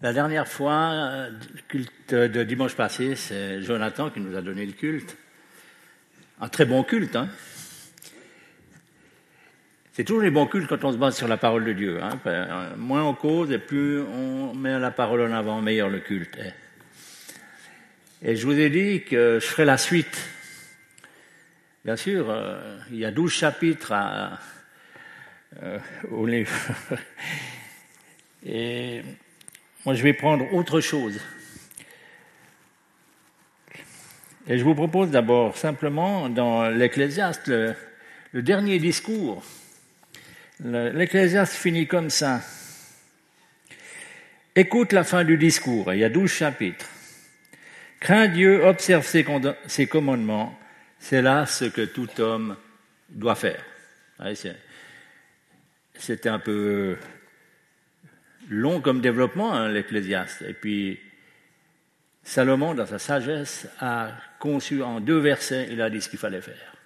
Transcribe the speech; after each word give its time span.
La 0.00 0.12
dernière 0.12 0.46
fois, 0.46 0.92
euh, 0.92 1.30
le 1.30 1.60
culte 1.66 2.14
de 2.14 2.44
dimanche 2.44 2.76
passé, 2.76 3.16
c'est 3.16 3.62
Jonathan 3.62 4.10
qui 4.10 4.20
nous 4.20 4.36
a 4.36 4.42
donné 4.42 4.64
le 4.64 4.70
culte. 4.70 5.16
Un 6.40 6.48
très 6.48 6.66
bon 6.66 6.84
culte, 6.84 7.16
hein. 7.16 7.28
C'est 9.92 10.04
toujours 10.04 10.22
les 10.22 10.30
bons 10.30 10.46
cultes 10.46 10.68
quand 10.68 10.84
on 10.84 10.92
se 10.92 10.96
base 10.96 11.16
sur 11.16 11.26
la 11.26 11.36
parole 11.36 11.64
de 11.64 11.72
Dieu. 11.72 12.00
Hein. 12.00 12.20
Euh, 12.26 12.76
moins 12.76 13.02
on 13.02 13.12
cause 13.12 13.50
et 13.50 13.58
plus 13.58 14.00
on 14.00 14.54
met 14.54 14.78
la 14.78 14.92
parole 14.92 15.22
en 15.22 15.32
avant, 15.32 15.60
meilleur 15.60 15.88
le 15.88 15.98
culte. 15.98 16.38
Et 18.22 18.36
je 18.36 18.46
vous 18.46 18.56
ai 18.56 18.70
dit 18.70 19.02
que 19.02 19.40
je 19.40 19.46
ferai 19.46 19.64
la 19.64 19.78
suite. 19.78 20.16
Bien 21.84 21.96
sûr, 21.96 22.30
euh, 22.30 22.78
il 22.92 22.98
y 22.98 23.04
a 23.04 23.10
douze 23.10 23.32
chapitres 23.32 23.92
au 26.08 26.24
livre. 26.24 26.52
Et 28.46 29.02
je 29.94 30.02
vais 30.02 30.12
prendre 30.12 30.52
autre 30.52 30.80
chose. 30.80 31.20
Et 34.46 34.58
je 34.58 34.64
vous 34.64 34.74
propose 34.74 35.10
d'abord 35.10 35.56
simplement 35.56 36.28
dans 36.28 36.68
l'Ecclésiaste, 36.70 37.48
le, 37.48 37.74
dernier 38.32 38.78
discours. 38.78 39.42
L'Ecclésiaste 40.60 41.52
finit 41.52 41.86
comme 41.86 42.08
ça. 42.08 42.40
Écoute 44.56 44.92
la 44.92 45.04
fin 45.04 45.22
du 45.24 45.36
discours, 45.36 45.92
il 45.92 46.00
y 46.00 46.04
a 46.04 46.08
douze 46.08 46.32
chapitres. 46.32 46.86
Crains 48.00 48.28
Dieu, 48.28 48.64
observe 48.64 49.06
ses 49.06 49.86
commandements, 49.86 50.58
c'est 50.98 51.22
là 51.22 51.46
ce 51.46 51.66
que 51.66 51.82
tout 51.82 52.08
homme 52.20 52.56
doit 53.10 53.34
faire. 53.34 53.62
C'était 55.94 56.28
un 56.28 56.38
peu 56.38 56.96
long 58.48 58.80
comme 58.80 59.00
développement, 59.00 59.54
hein, 59.54 59.68
l'Ecclésiaste. 59.68 60.42
Et 60.42 60.54
puis, 60.54 60.98
Salomon, 62.22 62.74
dans 62.74 62.86
sa 62.86 62.98
sagesse, 62.98 63.68
a 63.80 64.10
conçu 64.38 64.82
en 64.82 65.00
deux 65.00 65.18
versets, 65.18 65.68
il 65.70 65.80
a 65.80 65.90
dit 65.90 66.00
ce 66.00 66.08
qu'il 66.08 66.18
fallait 66.18 66.40
faire. 66.40 66.76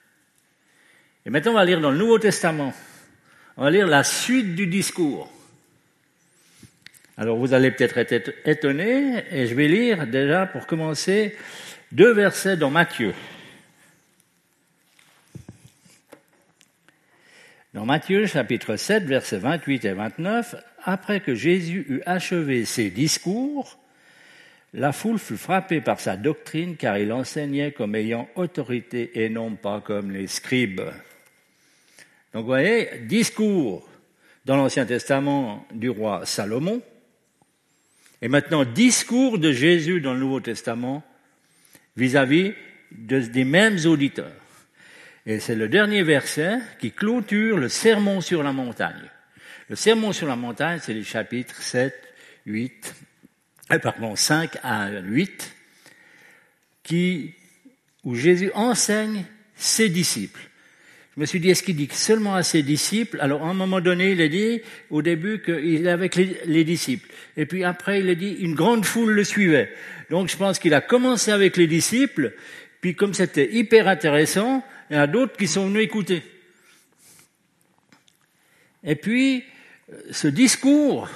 Et 1.24 1.30
maintenant, 1.30 1.52
on 1.52 1.56
va 1.56 1.64
lire 1.64 1.80
dans 1.80 1.90
le 1.90 1.98
Nouveau 1.98 2.18
Testament. 2.18 2.72
On 3.56 3.64
va 3.64 3.70
lire 3.70 3.86
la 3.86 4.04
suite 4.04 4.54
du 4.54 4.66
discours. 4.66 5.32
Alors, 7.16 7.36
vous 7.36 7.54
allez 7.54 7.70
peut-être 7.70 7.98
être 7.98 8.32
étonnés, 8.44 9.24
et 9.30 9.46
je 9.46 9.54
vais 9.54 9.68
lire 9.68 10.06
déjà, 10.06 10.46
pour 10.46 10.66
commencer, 10.66 11.36
deux 11.92 12.12
versets 12.12 12.56
dans 12.56 12.70
Matthieu. 12.70 13.14
Dans 17.74 17.86
Matthieu 17.86 18.26
chapitre 18.26 18.76
7, 18.76 19.04
versets 19.04 19.38
28 19.38 19.84
et 19.84 19.92
29, 19.92 20.56
après 20.84 21.20
que 21.20 21.34
Jésus 21.34 21.86
eut 21.88 22.02
achevé 22.06 22.64
ses 22.64 22.90
discours, 22.90 23.78
la 24.74 24.92
foule 24.92 25.18
fut 25.18 25.36
frappée 25.36 25.80
par 25.80 26.00
sa 26.00 26.16
doctrine 26.16 26.76
car 26.76 26.96
il 26.98 27.12
enseignait 27.12 27.72
comme 27.72 27.94
ayant 27.94 28.28
autorité 28.36 29.22
et 29.22 29.28
non 29.28 29.54
pas 29.54 29.80
comme 29.80 30.10
les 30.10 30.26
scribes. 30.26 30.80
Donc 32.32 32.42
vous 32.42 32.46
voyez, 32.46 33.00
discours 33.02 33.86
dans 34.44 34.56
l'Ancien 34.56 34.86
Testament 34.86 35.66
du 35.72 35.90
roi 35.90 36.24
Salomon, 36.24 36.82
et 38.22 38.28
maintenant 38.28 38.64
discours 38.64 39.38
de 39.38 39.52
Jésus 39.52 40.00
dans 40.00 40.14
le 40.14 40.20
Nouveau 40.20 40.40
Testament 40.40 41.02
vis-à-vis 41.96 42.54
des 42.92 43.44
mêmes 43.44 43.78
auditeurs. 43.84 44.32
Et 45.26 45.40
c'est 45.40 45.54
le 45.54 45.68
dernier 45.68 46.02
verset 46.02 46.58
qui 46.78 46.92
clôture 46.92 47.56
le 47.56 47.68
sermon 47.68 48.20
sur 48.20 48.42
la 48.42 48.52
montagne. 48.52 49.10
Le 49.68 49.76
sermon 49.76 50.12
sur 50.12 50.26
la 50.26 50.36
montagne, 50.36 50.80
c'est 50.82 50.94
les 50.94 51.04
chapitres 51.04 51.62
7, 51.62 51.94
8, 52.46 52.94
euh, 53.72 53.78
pardon, 53.78 54.16
5 54.16 54.56
à 54.62 54.90
8, 55.00 55.54
qui, 56.82 57.34
où 58.04 58.14
Jésus 58.14 58.50
enseigne 58.54 59.24
ses 59.54 59.88
disciples. 59.88 60.40
Je 61.14 61.20
me 61.20 61.26
suis 61.26 61.40
dit, 61.40 61.50
est-ce 61.50 61.62
qu'il 61.62 61.76
dit 61.76 61.88
seulement 61.92 62.34
à 62.34 62.42
ses 62.42 62.62
disciples? 62.62 63.18
Alors, 63.20 63.44
à 63.44 63.50
un 63.50 63.54
moment 63.54 63.80
donné, 63.80 64.12
il 64.12 64.22
a 64.22 64.28
dit, 64.28 64.62
au 64.90 65.02
début, 65.02 65.42
qu'il 65.42 65.86
est 65.86 65.90
avec 65.90 66.16
les, 66.16 66.38
les, 66.46 66.64
disciples. 66.64 67.08
Et 67.36 67.44
puis 67.44 67.64
après, 67.64 68.00
il 68.00 68.08
a 68.08 68.14
dit, 68.14 68.32
une 68.40 68.54
grande 68.54 68.84
foule 68.84 69.12
le 69.12 69.22
suivait. 69.22 69.72
Donc, 70.10 70.28
je 70.28 70.36
pense 70.36 70.58
qu'il 70.58 70.74
a 70.74 70.80
commencé 70.80 71.30
avec 71.30 71.56
les 71.56 71.66
disciples, 71.66 72.34
puis 72.80 72.94
comme 72.94 73.14
c'était 73.14 73.52
hyper 73.52 73.88
intéressant, 73.88 74.64
il 74.90 74.96
y 74.96 74.98
en 74.98 75.02
a 75.02 75.06
d'autres 75.06 75.36
qui 75.36 75.46
sont 75.46 75.68
venus 75.68 75.84
écouter. 75.84 76.22
Et 78.84 78.96
puis, 78.96 79.44
ce 80.10 80.28
discours, 80.28 81.08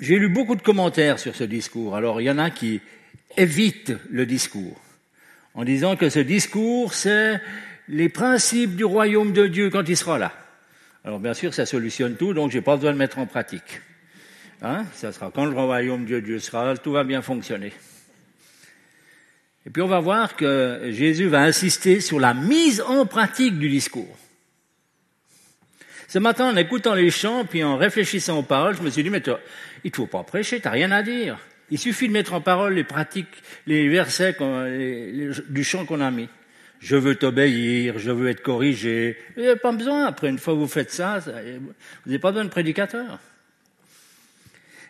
j'ai 0.00 0.18
lu 0.18 0.28
beaucoup 0.28 0.54
de 0.54 0.62
commentaires 0.62 1.18
sur 1.18 1.34
ce 1.34 1.44
discours. 1.44 1.96
Alors, 1.96 2.20
il 2.20 2.24
y 2.24 2.30
en 2.30 2.38
a 2.38 2.50
qui 2.50 2.80
évitent 3.36 3.94
le 4.10 4.26
discours 4.26 4.80
en 5.54 5.64
disant 5.64 5.96
que 5.96 6.08
ce 6.08 6.20
discours, 6.20 6.94
c'est 6.94 7.40
les 7.88 8.08
principes 8.08 8.76
du 8.76 8.84
royaume 8.84 9.32
de 9.32 9.46
Dieu 9.46 9.70
quand 9.70 9.88
il 9.88 9.96
sera 9.96 10.18
là. 10.18 10.32
Alors, 11.04 11.18
bien 11.18 11.34
sûr, 11.34 11.54
ça 11.54 11.66
solutionne 11.66 12.16
tout, 12.16 12.34
donc 12.34 12.50
j'ai 12.50 12.60
pas 12.60 12.76
besoin 12.76 12.92
de 12.92 12.98
mettre 12.98 13.18
en 13.18 13.26
pratique. 13.26 13.80
Hein 14.60 14.84
ça 14.94 15.12
sera 15.12 15.30
quand 15.30 15.46
le 15.46 15.52
royaume 15.52 16.04
de 16.04 16.20
Dieu 16.20 16.38
sera, 16.38 16.76
tout 16.76 16.92
va 16.92 17.04
bien 17.04 17.22
fonctionner. 17.22 17.72
Et 19.66 19.70
puis 19.70 19.82
on 19.82 19.88
va 19.88 20.00
voir 20.00 20.36
que 20.36 20.90
Jésus 20.90 21.26
va 21.26 21.42
insister 21.42 22.00
sur 22.00 22.18
la 22.18 22.34
mise 22.34 22.80
en 22.80 23.06
pratique 23.06 23.58
du 23.58 23.68
discours. 23.68 24.16
Ce 26.08 26.18
matin, 26.18 26.50
en 26.50 26.56
écoutant 26.56 26.94
les 26.94 27.10
chants, 27.10 27.44
puis 27.44 27.62
en 27.62 27.76
réfléchissant 27.76 28.38
aux 28.38 28.42
paroles, 28.42 28.74
je 28.74 28.82
me 28.82 28.88
suis 28.88 29.02
dit, 29.02 29.10
mais 29.10 29.20
toi, 29.20 29.40
il 29.84 29.90
ne 29.90 29.94
faut 29.94 30.06
pas 30.06 30.22
prêcher, 30.22 30.58
tu 30.58 30.66
n'as 30.66 30.72
rien 30.72 30.90
à 30.90 31.02
dire. 31.02 31.38
Il 31.70 31.78
suffit 31.78 32.08
de 32.08 32.14
mettre 32.14 32.32
en 32.32 32.40
parole 32.40 32.72
les 32.72 32.84
pratiques, 32.84 33.28
les 33.66 33.90
versets 33.90 34.34
du 35.50 35.64
chant 35.64 35.84
qu'on 35.84 36.00
a 36.00 36.10
mis. 36.10 36.30
Je 36.80 36.96
veux 36.96 37.16
t'obéir, 37.16 37.98
je 37.98 38.10
veux 38.10 38.30
être 38.30 38.42
corrigé. 38.42 39.18
Vous 39.36 39.42
n'avez 39.42 39.58
pas 39.58 39.70
besoin, 39.72 40.06
après 40.06 40.30
une 40.30 40.38
fois 40.38 40.54
que 40.54 40.60
vous 40.60 40.66
faites 40.66 40.90
ça, 40.90 41.18
vous 41.18 41.30
n'avez 42.06 42.18
pas 42.18 42.30
besoin 42.30 42.46
de 42.46 42.50
prédicateur. 42.50 43.18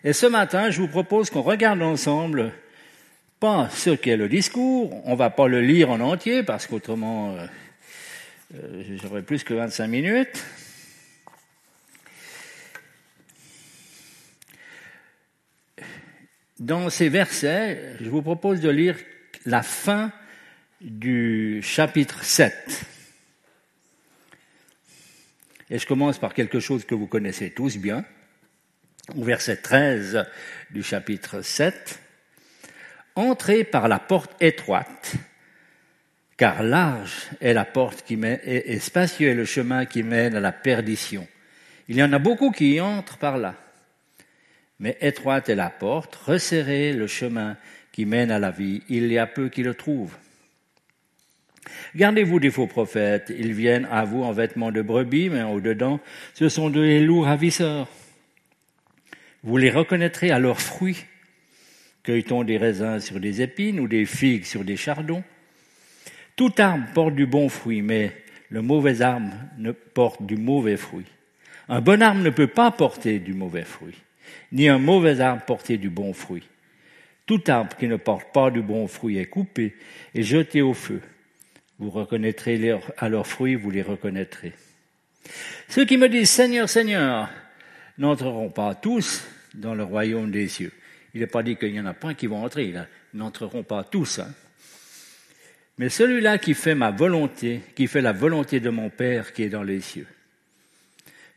Et 0.04 0.12
ce 0.12 0.26
matin, 0.26 0.70
je 0.70 0.80
vous 0.80 0.86
propose 0.86 1.30
qu'on 1.30 1.42
regarde 1.42 1.82
ensemble 1.82 2.52
pas 3.40 3.68
ce 3.70 3.90
qu'est 3.90 4.16
le 4.16 4.28
discours, 4.28 5.02
on 5.04 5.16
va 5.16 5.30
pas 5.30 5.48
le 5.48 5.62
lire 5.62 5.90
en 5.90 5.98
entier 5.98 6.44
parce 6.44 6.68
qu'autrement 6.68 7.36
euh, 7.36 7.46
euh, 8.54 8.82
j'aurais 9.02 9.22
plus 9.22 9.42
que 9.42 9.54
25 9.54 9.86
minutes. 9.88 10.44
Dans 16.58 16.90
ces 16.90 17.08
versets, 17.08 17.94
je 18.00 18.10
vous 18.10 18.22
propose 18.22 18.60
de 18.60 18.68
lire 18.68 18.96
la 19.46 19.62
fin 19.62 20.10
du 20.80 21.60
chapitre 21.62 22.24
7. 22.24 22.84
Et 25.70 25.78
je 25.78 25.86
commence 25.86 26.18
par 26.18 26.34
quelque 26.34 26.58
chose 26.58 26.84
que 26.84 26.96
vous 26.96 27.06
connaissez 27.06 27.50
tous 27.50 27.76
bien, 27.76 28.04
au 29.14 29.22
verset 29.22 29.58
13 29.58 30.26
du 30.70 30.82
chapitre 30.82 31.42
7. 31.42 32.00
Entrez 33.14 33.62
par 33.62 33.86
la 33.86 34.00
porte 34.00 34.34
étroite, 34.42 35.14
car 36.36 36.64
large 36.64 37.28
est 37.40 37.52
la 37.52 37.66
porte 37.66 38.02
qui 38.04 38.16
mène, 38.16 38.40
et, 38.42 38.80
spacieux 38.80 39.28
est 39.28 39.34
le 39.34 39.44
chemin 39.44 39.86
qui 39.86 40.02
mène 40.02 40.34
à 40.34 40.40
la 40.40 40.52
perdition. 40.52 41.28
Il 41.86 41.96
y 41.96 42.02
en 42.02 42.12
a 42.12 42.18
beaucoup 42.18 42.50
qui 42.50 42.74
y 42.74 42.80
entrent 42.80 43.18
par 43.18 43.38
là. 43.38 43.54
Mais 44.80 44.96
étroite 45.00 45.48
est 45.48 45.54
la 45.54 45.70
porte, 45.70 46.14
resserrez 46.14 46.92
le 46.92 47.06
chemin 47.06 47.56
qui 47.92 48.06
mène 48.06 48.30
à 48.30 48.38
la 48.38 48.50
vie. 48.50 48.82
Il 48.88 49.10
y 49.12 49.18
a 49.18 49.26
peu 49.26 49.48
qui 49.48 49.62
le 49.62 49.74
trouvent. 49.74 50.16
Gardez-vous 51.96 52.40
des 52.40 52.50
faux 52.50 52.66
prophètes. 52.66 53.32
Ils 53.36 53.52
viennent 53.52 53.88
à 53.90 54.04
vous 54.04 54.22
en 54.22 54.32
vêtements 54.32 54.72
de 54.72 54.82
brebis, 54.82 55.30
mais 55.30 55.42
au-dedans, 55.42 56.00
ce 56.34 56.48
sont 56.48 56.70
des 56.70 57.00
loups 57.00 57.22
ravisseurs. 57.22 57.88
Vous 59.42 59.56
les 59.56 59.70
reconnaîtrez 59.70 60.30
à 60.30 60.38
leurs 60.38 60.60
fruits. 60.60 61.04
Cueille-t-on 62.02 62.44
des 62.44 62.56
raisins 62.56 63.00
sur 63.00 63.20
des 63.20 63.42
épines 63.42 63.80
ou 63.80 63.88
des 63.88 64.06
figues 64.06 64.44
sur 64.44 64.64
des 64.64 64.76
chardons? 64.76 65.24
Tout 66.36 66.52
arbre 66.58 66.86
porte 66.94 67.14
du 67.14 67.26
bon 67.26 67.48
fruit, 67.48 67.82
mais 67.82 68.12
le 68.48 68.62
mauvais 68.62 69.02
arbre 69.02 69.34
ne 69.58 69.72
porte 69.72 70.24
du 70.24 70.36
mauvais 70.36 70.76
fruit. 70.76 71.06
Un 71.68 71.80
bon 71.80 72.00
arbre 72.00 72.22
ne 72.22 72.30
peut 72.30 72.46
pas 72.46 72.70
porter 72.70 73.18
du 73.18 73.34
mauvais 73.34 73.64
fruit, 73.64 73.96
ni 74.52 74.68
un 74.68 74.78
mauvais 74.78 75.20
arbre 75.20 75.44
porter 75.44 75.78
du 75.78 75.90
bon 75.90 76.12
fruit. 76.12 76.44
Tout 77.26 77.42
arbre 77.48 77.76
qui 77.76 77.88
ne 77.88 77.96
porte 77.96 78.32
pas 78.32 78.50
du 78.50 78.62
bon 78.62 78.88
fruit 78.88 79.18
est 79.18 79.26
coupé 79.26 79.74
et 80.14 80.22
jeté 80.22 80.62
au 80.62 80.74
feu. 80.74 81.00
Vous 81.78 81.90
reconnaîtrez 81.90 82.74
à 82.96 83.08
leurs 83.08 83.26
fruits, 83.26 83.54
vous 83.54 83.70
les 83.70 83.82
reconnaîtrez. 83.82 84.52
Ceux 85.68 85.84
qui 85.84 85.96
me 85.96 86.08
disent 86.08 86.30
Seigneur, 86.30 86.68
Seigneur, 86.68 87.28
n'entreront 87.98 88.50
pas 88.50 88.74
tous 88.74 89.24
dans 89.54 89.74
le 89.74 89.82
royaume 89.82 90.30
des 90.30 90.48
cieux. 90.48 90.72
Il 91.14 91.20
n'est 91.20 91.26
pas 91.26 91.42
dit 91.42 91.56
qu'il 91.56 91.72
n'y 91.72 91.80
en 91.80 91.86
a 91.86 91.94
pas 91.94 92.14
qui 92.14 92.26
vont 92.26 92.42
entrer, 92.42 92.66
ils 92.66 92.86
n'entreront 93.14 93.62
pas 93.62 93.84
tous. 93.84 94.20
Hein. 94.20 94.32
Mais 95.78 95.88
celui-là 95.88 96.38
qui 96.38 96.54
fait 96.54 96.74
ma 96.74 96.90
volonté, 96.90 97.60
qui 97.76 97.86
fait 97.86 98.00
la 98.00 98.12
volonté 98.12 98.58
de 98.60 98.70
mon 98.70 98.90
Père 98.90 99.32
qui 99.32 99.44
est 99.44 99.48
dans 99.48 99.62
les 99.62 99.80
cieux. 99.80 100.06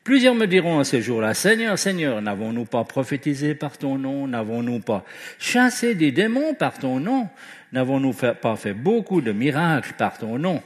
Plusieurs 0.03 0.33
me 0.33 0.48
diront 0.48 0.80
à 0.80 0.83
ce 0.83 1.00
jour-là, 1.00 1.36
Seigneur, 1.36 1.77
Seigneur, 1.77 2.24
n'avons-nous 2.24 2.65
pas 2.65 2.83
prophétisé 2.83 3.53
par 3.53 3.77
ton 3.77 4.00
nom? 4.00 4.27
N'avons-nous 4.27 4.80
pas 4.80 5.06
chassé 5.38 5.94
des 5.94 6.12
démons 6.12 6.56
par 6.56 6.80
ton 6.80 7.00
nom? 7.00 7.30
N'avons-nous 7.71 8.13
pas 8.13 8.56
fait 8.56 8.74
beaucoup 8.74 9.21
de 9.21 9.31
miracles 9.31 9.94
par 9.98 10.18
ton 10.18 10.39
nom? 10.39 10.63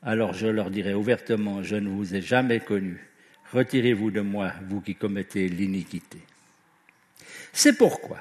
Alors 0.00 0.32
je 0.32 0.46
leur 0.46 0.70
dirai 0.70 0.94
ouvertement, 0.94 1.64
je 1.64 1.74
ne 1.74 1.88
vous 1.88 2.14
ai 2.14 2.20
jamais 2.20 2.60
connu. 2.60 3.04
Retirez-vous 3.52 4.12
de 4.12 4.20
moi, 4.20 4.52
vous 4.68 4.80
qui 4.80 4.94
commettez 4.94 5.48
l'iniquité. 5.48 6.18
C'est 7.52 7.76
pourquoi 7.76 8.18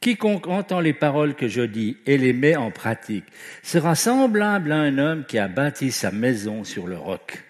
quiconque 0.00 0.48
entend 0.48 0.80
les 0.80 0.92
paroles 0.92 1.34
que 1.34 1.48
je 1.48 1.62
dis 1.62 1.96
et 2.04 2.18
les 2.18 2.32
met 2.32 2.56
en 2.56 2.70
pratique 2.70 3.24
sera 3.62 3.94
semblable 3.94 4.72
à 4.72 4.76
un 4.76 4.98
homme 4.98 5.24
qui 5.24 5.38
a 5.38 5.48
bâti 5.48 5.92
sa 5.92 6.10
maison 6.10 6.64
sur 6.64 6.86
le 6.86 6.98
roc. 6.98 7.42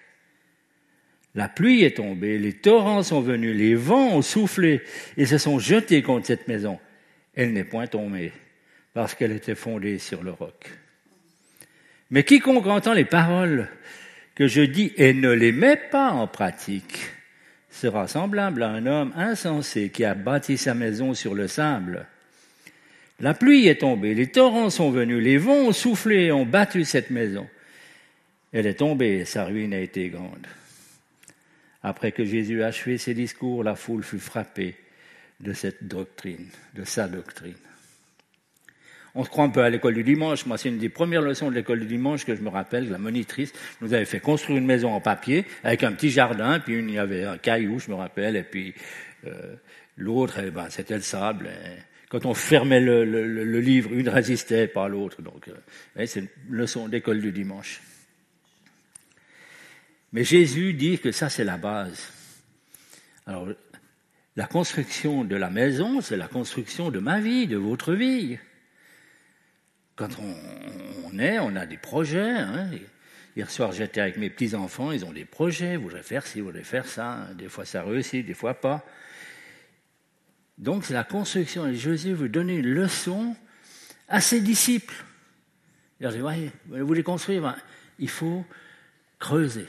La 1.35 1.49
pluie 1.49 1.83
est 1.83 1.97
tombée, 1.97 2.37
les 2.37 2.53
torrents 2.53 3.03
sont 3.03 3.19
venus, 3.19 3.55
les 3.55 3.75
vents 3.75 4.15
ont 4.15 4.21
soufflé 4.21 4.81
et 5.17 5.25
se 5.25 5.37
sont 5.37 5.59
jetés 5.59 6.01
contre 6.01 6.27
cette 6.27 6.47
maison. 6.47 6.79
Elle 7.35 7.51
n'est 7.51 7.65
point 7.65 7.87
tombée 7.87 8.31
parce 8.93 9.13
qu'elle 9.13 9.33
était 9.33 9.55
fondée 9.55 9.99
sur 9.99 10.23
le 10.23 10.31
roc. 10.31 10.71
Mais 12.09 12.23
quiconque 12.23 12.65
entend 12.67 12.93
les 12.93 13.03
paroles 13.03 13.67
que 14.33 14.47
je 14.47 14.61
dis 14.61 14.93
et 14.95 15.13
ne 15.13 15.31
les 15.31 15.51
met 15.51 15.75
pas 15.75 16.11
en 16.11 16.27
pratique 16.27 17.09
sera 17.69 18.07
semblable 18.07 18.63
à 18.63 18.69
un 18.69 18.85
homme 18.85 19.11
insensé 19.17 19.89
qui 19.89 20.05
a 20.05 20.13
bâti 20.13 20.57
sa 20.57 20.73
maison 20.73 21.13
sur 21.13 21.35
le 21.35 21.49
sable. 21.49 22.07
La 23.19 23.33
pluie 23.33 23.67
est 23.67 23.81
tombée, 23.81 24.13
les 24.13 24.27
torrents 24.27 24.69
sont 24.69 24.91
venus, 24.91 25.21
les 25.21 25.37
vents 25.37 25.67
ont 25.67 25.71
soufflé 25.73 26.25
et 26.25 26.31
ont 26.31 26.45
battu 26.45 26.85
cette 26.85 27.09
maison. 27.09 27.47
Elle 28.53 28.67
est 28.67 28.75
tombée 28.75 29.25
sa 29.25 29.43
ruine 29.43 29.73
a 29.73 29.79
été 29.79 30.07
grande. 30.07 30.47
Après 31.87 32.11
que 32.11 32.25
Jésus 32.25 32.63
achevé 32.63 32.97
ses 32.97 33.13
discours, 33.13 33.63
la 33.63 33.75
foule 33.75 34.01
fut 34.01 34.17
frappée 34.17 34.75
de 35.39 35.53
cette 35.53 35.87
doctrine, 35.87 36.47
de 36.73 36.83
sa 36.83 37.07
doctrine. 37.07 37.53
On 39.13 39.23
se 39.23 39.29
croit 39.29 39.43
un 39.43 39.49
peu 39.49 39.61
à 39.61 39.69
l'école 39.69 39.93
du 39.93 40.03
dimanche. 40.03 40.47
Moi, 40.47 40.57
c'est 40.57 40.69
une 40.69 40.79
des 40.79 40.89
premières 40.89 41.21
leçons 41.21 41.51
de 41.51 41.53
l'école 41.53 41.81
du 41.81 41.85
dimanche 41.85 42.25
que 42.25 42.33
je 42.33 42.41
me 42.41 42.49
rappelle. 42.49 42.89
La 42.89 42.97
monitrice 42.97 43.53
nous 43.81 43.93
avait 43.93 44.05
fait 44.05 44.19
construire 44.19 44.57
une 44.57 44.65
maison 44.65 44.93
en 44.93 44.99
papier 44.99 45.45
avec 45.63 45.83
un 45.83 45.91
petit 45.91 46.09
jardin, 46.09 46.59
puis 46.59 46.79
il 46.79 46.89
y 46.89 46.97
avait 46.97 47.23
un 47.23 47.37
caillou, 47.37 47.77
je 47.77 47.91
me 47.91 47.95
rappelle, 47.95 48.35
et 48.35 48.43
puis 48.43 48.73
euh, 49.27 49.55
l'autre, 49.95 50.39
eh 50.43 50.49
ben, 50.49 50.71
c'était 50.71 50.95
le 50.95 51.01
sable. 51.01 51.51
quand 52.09 52.25
on 52.25 52.33
fermait 52.33 52.81
le, 52.81 53.59
livre, 53.59 53.93
une 53.93 54.09
résistait 54.09 54.65
pas 54.65 54.85
à 54.85 54.87
l'autre. 54.87 55.21
Donc, 55.21 55.49
euh, 55.49 56.05
c'est 56.07 56.21
une 56.21 56.29
leçon 56.49 56.87
d'école 56.87 57.21
du 57.21 57.31
dimanche. 57.31 57.79
Mais 60.15 60.23
Jésus 60.23 60.71
dit 60.71 60.97
que 60.97 61.11
ça, 61.11 61.27
c'est 61.27 61.43
la 61.43 61.57
base. 61.57 62.07
Alors, 63.25 63.49
la 64.37 64.47
construction 64.47 65.25
de 65.25 65.35
la 65.35 65.49
maison, 65.49 65.99
c'est 65.99 66.15
la 66.15 66.29
construction 66.29 66.89
de 66.89 66.99
ma 66.99 67.19
vie, 67.19 67.47
de 67.47 67.57
votre 67.57 67.93
vie. 67.93 68.37
Quand 69.97 70.07
on, 70.17 71.19
est, 71.19 71.37
on 71.39 71.53
a 71.57 71.65
des 71.65 71.75
projets. 71.75 72.31
Hein. 72.31 72.69
Hier 73.35 73.51
soir, 73.51 73.73
j'étais 73.73 73.99
avec 73.99 74.15
mes 74.15 74.29
petits-enfants, 74.29 74.93
ils 74.93 75.03
ont 75.03 75.11
des 75.11 75.25
projets, 75.25 75.73
ils 75.73 75.79
voudraient 75.79 76.01
faire 76.01 76.25
ci, 76.25 76.37
ils 76.37 76.43
voudraient 76.43 76.63
faire 76.63 76.85
ça. 76.85 77.27
Des 77.37 77.49
fois, 77.49 77.65
ça 77.65 77.83
réussit, 77.83 78.25
des 78.25 78.33
fois 78.33 78.53
pas. 78.53 78.85
Donc, 80.57 80.85
c'est 80.85 80.93
la 80.93 81.03
construction. 81.03 81.67
Et 81.67 81.75
Jésus 81.75 82.13
veut 82.13 82.29
donner 82.29 82.55
une 82.55 82.69
leçon 82.69 83.35
à 84.07 84.21
ses 84.21 84.39
disciples. 84.39 84.95
Il 85.99 86.07
dit, 86.07 86.19
voyez, 86.19 86.51
vous 86.67 86.87
voulez 86.87 87.03
construire, 87.03 87.41
ben, 87.41 87.57
il 87.99 88.07
faut 88.07 88.45
creuser. 89.19 89.65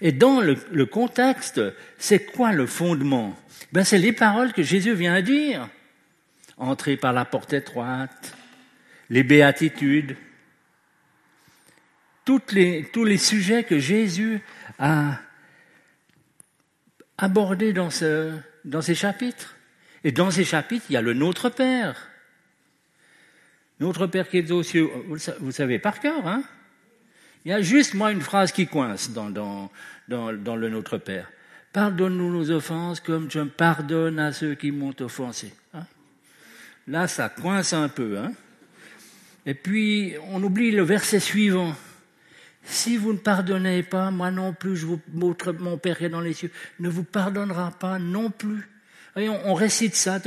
Et 0.00 0.12
dans 0.12 0.40
le, 0.40 0.86
contexte, 0.86 1.60
c'est 1.98 2.26
quoi 2.26 2.52
le 2.52 2.66
fondement? 2.66 3.36
Ben, 3.72 3.84
C'est 3.84 3.98
les 3.98 4.12
paroles 4.12 4.52
que 4.52 4.62
Jésus 4.62 4.94
vient 4.94 5.20
dire. 5.22 5.68
Entrer 6.56 6.96
par 6.96 7.12
la 7.12 7.24
porte 7.24 7.52
étroite, 7.52 8.34
les 9.10 9.22
béatitudes, 9.22 10.16
tous 12.24 12.40
les 12.52 13.18
sujets 13.18 13.64
que 13.64 13.78
Jésus 13.78 14.40
a 14.78 15.18
abordés 17.18 17.72
dans, 17.72 17.88
dans 18.64 18.82
ces 18.82 18.94
chapitres. 18.94 19.56
Et 20.04 20.12
dans 20.12 20.30
ces 20.30 20.44
chapitres, 20.44 20.86
il 20.88 20.94
y 20.94 20.96
a 20.96 21.02
le 21.02 21.14
Notre 21.14 21.48
Père. 21.48 22.08
Notre 23.80 24.06
Père 24.06 24.28
qui 24.28 24.38
est 24.38 24.50
aux 24.50 24.62
cieux, 24.62 24.88
vous 25.40 25.52
savez 25.52 25.78
par 25.78 26.00
cœur, 26.00 26.26
hein? 26.26 26.42
Il 27.46 27.50
y 27.50 27.52
a 27.52 27.62
juste, 27.62 27.94
moi, 27.94 28.10
une 28.10 28.22
phrase 28.22 28.50
qui 28.50 28.66
coince 28.66 29.12
dans, 29.12 29.70
le 30.08 30.68
Notre 30.68 30.98
Père. 30.98 31.30
Pardonne-nous 31.72 32.32
nos 32.32 32.50
offenses 32.50 32.98
comme 32.98 33.30
je 33.30 33.38
pardonne 33.38 34.18
à 34.18 34.32
ceux 34.32 34.56
qui 34.56 34.72
m'ont 34.72 34.96
offensé. 34.98 35.54
Hein? 35.72 35.84
Là, 36.88 37.06
ça 37.06 37.28
coince 37.28 37.72
un 37.72 37.88
peu. 37.88 38.18
Hein 38.18 38.32
Et 39.46 39.54
puis, 39.54 40.14
on 40.30 40.42
oublie 40.42 40.72
le 40.72 40.82
verset 40.82 41.20
suivant. 41.20 41.72
Si 42.64 42.96
vous 42.96 43.12
ne 43.12 43.18
pardonnez 43.18 43.84
pas, 43.84 44.10
moi 44.10 44.32
non 44.32 44.52
plus, 44.52 44.76
je 44.76 44.86
vous, 44.86 45.00
mon 45.12 45.78
Père 45.78 45.98
qui 45.98 46.06
est 46.06 46.08
dans 46.08 46.20
les 46.20 46.32
cieux 46.32 46.50
ne 46.80 46.88
vous 46.88 47.04
pardonnera 47.04 47.70
pas 47.70 48.00
non 48.00 48.28
plus. 48.28 48.68
Et 49.14 49.28
on, 49.28 49.50
on 49.50 49.54
récite 49.54 49.94
ça, 49.94 50.18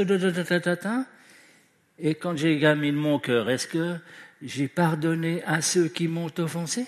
et 1.99 2.15
quand 2.15 2.37
j'ai 2.37 2.53
examiné 2.53 2.93
mon 2.93 3.19
cœur, 3.19 3.49
est-ce 3.49 3.67
que 3.67 3.97
j'ai 4.41 4.69
pardonné 4.69 5.43
à 5.43 5.61
ceux 5.61 5.89
qui 5.89 6.07
m'ont 6.07 6.31
offensé? 6.37 6.87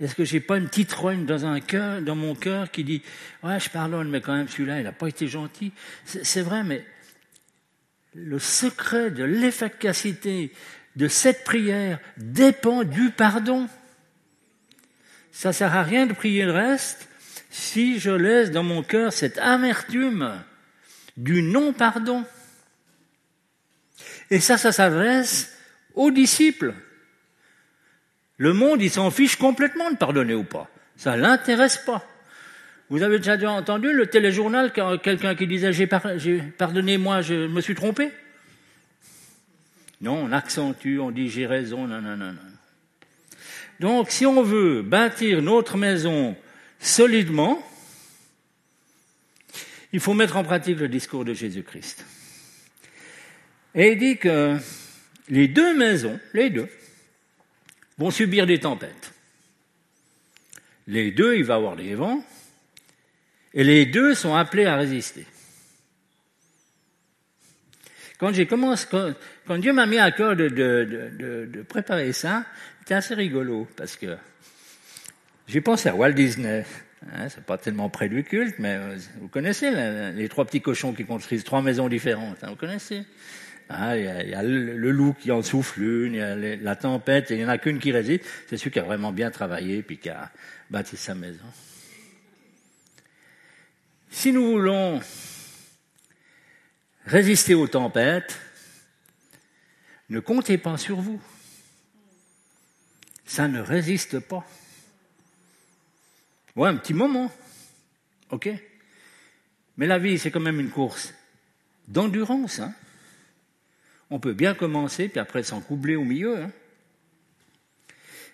Est-ce 0.00 0.14
que 0.14 0.24
j'ai 0.24 0.40
pas 0.40 0.58
une 0.58 0.68
petite 0.68 0.92
rogne 0.92 1.26
dans 1.26 1.44
un 1.44 1.60
cœur, 1.60 2.00
dans 2.02 2.14
mon 2.14 2.34
cœur 2.34 2.70
qui 2.70 2.84
dit 2.84 3.02
ouais 3.42 3.58
je 3.58 3.68
pardonne 3.68 4.08
mais 4.08 4.20
quand 4.20 4.36
même 4.36 4.48
celui-là 4.48 4.78
il 4.78 4.84
n'a 4.84 4.92
pas 4.92 5.08
été 5.08 5.26
gentil. 5.26 5.72
C'est 6.04 6.42
vrai 6.42 6.62
mais 6.62 6.84
le 8.14 8.38
secret 8.38 9.10
de 9.10 9.24
l'efficacité 9.24 10.52
de 10.96 11.08
cette 11.08 11.44
prière 11.44 11.98
dépend 12.16 12.84
du 12.84 13.10
pardon. 13.10 13.68
Ça 15.32 15.52
sert 15.52 15.74
à 15.74 15.82
rien 15.82 16.06
de 16.06 16.12
prier 16.12 16.44
le 16.44 16.52
reste 16.52 17.08
si 17.50 17.98
je 17.98 18.10
laisse 18.10 18.50
dans 18.50 18.62
mon 18.62 18.82
cœur 18.82 19.12
cette 19.12 19.38
amertume 19.38 20.42
du 21.16 21.42
non-pardon. 21.42 22.24
Et 24.30 24.40
ça, 24.40 24.58
ça 24.58 24.72
s'adresse 24.72 25.56
aux 25.94 26.10
disciples. 26.10 26.74
Le 28.38 28.52
monde, 28.52 28.80
il 28.80 28.90
s'en 28.90 29.10
fiche 29.10 29.36
complètement 29.36 29.90
de 29.90 29.96
pardonner 29.96 30.34
ou 30.34 30.44
pas. 30.44 30.70
Ça 30.96 31.16
l'intéresse 31.16 31.78
pas. 31.78 32.06
Vous 32.88 33.02
avez 33.02 33.18
déjà 33.18 33.50
entendu 33.50 33.92
le 33.92 34.06
téléjournal, 34.06 34.72
quelqu'un 35.02 35.34
qui 35.34 35.46
disait 35.46 35.72
j'ai 35.72 35.86
pardonné, 35.86 36.96
moi, 36.96 37.20
je 37.20 37.46
me 37.46 37.60
suis 37.60 37.74
trompé? 37.74 38.10
Non, 40.00 40.14
on 40.24 40.32
accentue, 40.32 40.98
on 40.98 41.10
dit 41.10 41.28
j'ai 41.28 41.46
raison, 41.46 41.86
non, 41.86 42.00
non, 42.00 42.16
non, 42.16 42.32
non. 42.32 42.38
Donc, 43.80 44.10
si 44.10 44.24
on 44.24 44.42
veut 44.42 44.82
bâtir 44.82 45.42
notre 45.42 45.76
maison 45.76 46.36
solidement, 46.80 47.62
il 49.92 50.00
faut 50.00 50.14
mettre 50.14 50.36
en 50.36 50.44
pratique 50.44 50.78
le 50.78 50.88
discours 50.88 51.24
de 51.24 51.34
Jésus-Christ. 51.34 52.06
Et 53.74 53.92
il 53.92 53.98
dit 53.98 54.16
que 54.16 54.56
les 55.28 55.48
deux 55.48 55.76
maisons, 55.76 56.18
les 56.32 56.50
deux, 56.50 56.68
vont 57.98 58.10
subir 58.10 58.46
des 58.46 58.60
tempêtes. 58.60 59.12
Les 60.86 61.10
deux, 61.10 61.36
il 61.36 61.44
va 61.44 61.56
avoir 61.56 61.76
des 61.76 61.94
vents, 61.94 62.24
et 63.54 63.64
les 63.64 63.86
deux 63.86 64.14
sont 64.14 64.34
appelés 64.34 64.66
à 64.66 64.76
résister. 64.76 65.26
Quand 68.18 68.32
commencé, 68.46 68.86
quand, 69.46 69.58
Dieu 69.58 69.72
m'a 69.72 69.86
mis 69.86 69.98
à 69.98 70.10
cœur 70.10 70.34
de, 70.34 70.48
de, 70.48 71.62
préparer 71.62 72.12
ça, 72.12 72.44
c'était 72.80 72.94
assez 72.94 73.14
rigolo 73.14 73.68
parce 73.76 73.96
que 73.96 74.16
j'ai 75.46 75.60
pensé 75.60 75.88
à 75.88 75.94
Walt 75.94 76.12
Disney. 76.12 76.64
Hein, 77.12 77.28
c'est 77.28 77.44
pas 77.44 77.58
tellement 77.58 77.88
près 77.88 78.08
du 78.08 78.24
culte, 78.24 78.56
mais 78.58 78.74
euh, 78.74 78.96
vous 79.20 79.28
connaissez 79.28 79.70
les 79.70 80.28
trois 80.28 80.44
petits 80.44 80.60
cochons 80.60 80.92
qui 80.92 81.04
construisent 81.04 81.44
trois 81.44 81.62
maisons 81.62 81.88
différentes. 81.88 82.42
Hein, 82.42 82.48
vous 82.48 82.56
connaissez 82.56 83.04
Hein, 83.70 83.96
il, 83.96 84.30
y 84.30 84.34
a, 84.34 84.42
le, 84.42 84.90
loup 84.90 85.12
qui 85.12 85.30
en 85.30 85.42
souffle 85.42 85.82
une, 85.82 86.14
il 86.14 86.18
y 86.18 86.22
a 86.22 86.34
la 86.36 86.76
tempête, 86.76 87.26
il 87.30 87.36
n'y 87.36 87.44
en 87.44 87.48
a 87.48 87.58
qu'une 87.58 87.78
qui 87.78 87.92
résiste. 87.92 88.24
C'est 88.48 88.56
celui 88.56 88.70
qui 88.70 88.78
a 88.78 88.82
vraiment 88.82 89.12
bien 89.12 89.30
travaillé 89.30 89.82
puis 89.82 89.98
qui 89.98 90.08
a 90.08 90.30
bâti 90.70 90.96
sa 90.96 91.14
maison. 91.14 91.44
Si 94.10 94.32
nous 94.32 94.52
voulons 94.52 95.00
résister 97.04 97.54
aux 97.54 97.68
tempêtes, 97.68 98.38
ne 100.08 100.20
comptez 100.20 100.56
pas 100.56 100.78
sur 100.78 101.00
vous. 101.00 101.20
Ça 103.26 103.48
ne 103.48 103.60
résiste 103.60 104.20
pas. 104.20 104.46
Ouais, 106.56 106.70
un 106.70 106.76
petit 106.76 106.94
moment. 106.94 107.30
OK 108.30 108.48
Mais 109.76 109.86
la 109.86 109.98
vie, 109.98 110.18
c'est 110.18 110.30
quand 110.30 110.40
même 110.40 110.58
une 110.58 110.70
course 110.70 111.12
d'endurance. 111.86 112.60
Hein 112.60 112.74
on 114.10 114.18
peut 114.18 114.32
bien 114.32 114.54
commencer, 114.54 115.08
puis 115.08 115.20
après 115.20 115.42
s'en 115.42 115.60
coubler 115.60 115.96
au 115.96 116.04
milieu. 116.04 116.42
Hein. 116.42 116.50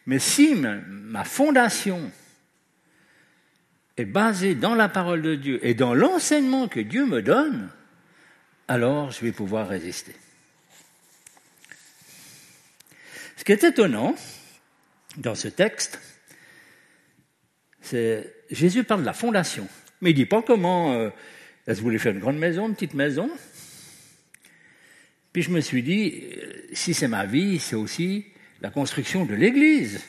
Mais 0.06 0.18
si 0.18 0.54
ma, 0.54 1.24
fondation 1.24 2.10
est 3.96 4.04
basé 4.04 4.54
dans 4.54 4.74
la 4.74 4.88
parole 4.88 5.22
de 5.22 5.34
Dieu 5.34 5.64
et 5.66 5.74
dans 5.74 5.94
l'enseignement 5.94 6.68
que 6.68 6.80
Dieu 6.80 7.06
me 7.06 7.22
donne, 7.22 7.70
alors 8.68 9.10
je 9.10 9.20
vais 9.20 9.32
pouvoir 9.32 9.68
résister. 9.68 10.14
Ce 13.36 13.44
qui 13.44 13.52
est 13.52 13.64
étonnant 13.64 14.14
dans 15.16 15.34
ce 15.34 15.48
texte, 15.48 16.00
c'est 17.80 18.32
Jésus 18.50 18.84
parle 18.84 19.00
de 19.00 19.06
la 19.06 19.12
fondation, 19.12 19.68
mais 20.00 20.10
il 20.10 20.14
dit 20.14 20.26
pas 20.26 20.42
comment 20.42 20.94
est-ce 21.66 21.76
que 21.76 21.80
vous 21.80 21.84
voulez 21.84 21.98
faire 21.98 22.12
une 22.12 22.20
grande 22.20 22.38
maison, 22.38 22.68
une 22.68 22.74
petite 22.74 22.94
maison. 22.94 23.30
Puis 25.34 25.42
je 25.42 25.50
me 25.50 25.60
suis 25.60 25.82
dit, 25.82 26.22
euh, 26.36 26.68
si 26.72 26.94
c'est 26.94 27.08
ma 27.08 27.26
vie, 27.26 27.58
c'est 27.58 27.74
aussi 27.74 28.24
la 28.60 28.70
construction 28.70 29.26
de 29.26 29.34
l'Église. 29.34 30.00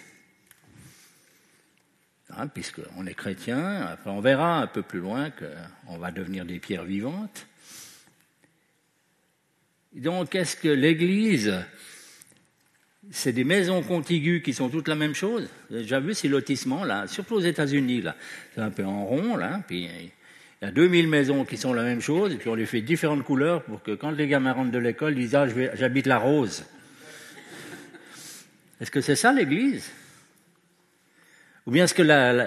Hein, 2.29 2.47
puisqu'on 2.47 3.07
est 3.07 3.15
chrétien, 3.15 3.81
après 3.87 4.11
on 4.11 4.19
verra 4.19 4.59
un 4.61 4.67
peu 4.67 4.83
plus 4.83 4.99
loin 4.99 5.31
qu'on 5.31 5.97
va 5.97 6.11
devenir 6.11 6.45
des 6.45 6.59
pierres 6.59 6.83
vivantes. 6.83 7.47
Donc, 9.93 10.35
est-ce 10.35 10.57
que 10.57 10.67
l'Église, 10.67 11.55
c'est 13.09 13.33
des 13.33 13.45
maisons 13.45 13.81
contiguës 13.81 14.43
qui 14.43 14.53
sont 14.53 14.69
toutes 14.69 14.87
la 14.87 14.95
même 14.95 15.15
chose? 15.15 15.49
J'ai 15.71 15.77
déjà 15.77 15.99
vu 15.99 16.13
ces 16.13 16.27
lotissements, 16.27 16.83
là, 16.83 17.07
surtout 17.07 17.35
aux 17.35 17.41
États-Unis, 17.41 18.01
là. 18.01 18.15
C'est 18.53 18.61
un 18.61 18.69
peu 18.69 18.85
en 18.85 19.05
rond, 19.05 19.37
là, 19.37 19.63
puis 19.67 19.89
il 20.61 20.65
y 20.65 20.67
a 20.67 20.71
2000 20.71 21.07
maisons 21.07 21.45
qui 21.45 21.57
sont 21.57 21.73
la 21.73 21.83
même 21.83 22.01
chose, 22.01 22.33
et 22.33 22.37
puis 22.37 22.49
on 22.49 22.55
les 22.55 22.65
fait 22.65 22.81
différentes 22.81 23.23
couleurs 23.23 23.63
pour 23.63 23.83
que 23.83 23.91
quand 23.91 24.11
les 24.11 24.27
gamins 24.27 24.53
rentrent 24.53 24.71
de 24.71 24.79
l'école, 24.79 25.13
ils 25.13 25.25
disent 25.25 25.35
Ah, 25.35 25.47
j'habite 25.73 26.07
la 26.07 26.17
rose. 26.17 26.65
Est-ce 28.79 28.91
que 28.91 29.01
c'est 29.01 29.15
ça 29.15 29.31
l'Église? 29.31 29.91
Ou 31.65 31.71
bien 31.71 31.85
est-ce 31.85 31.93
que 31.93 32.03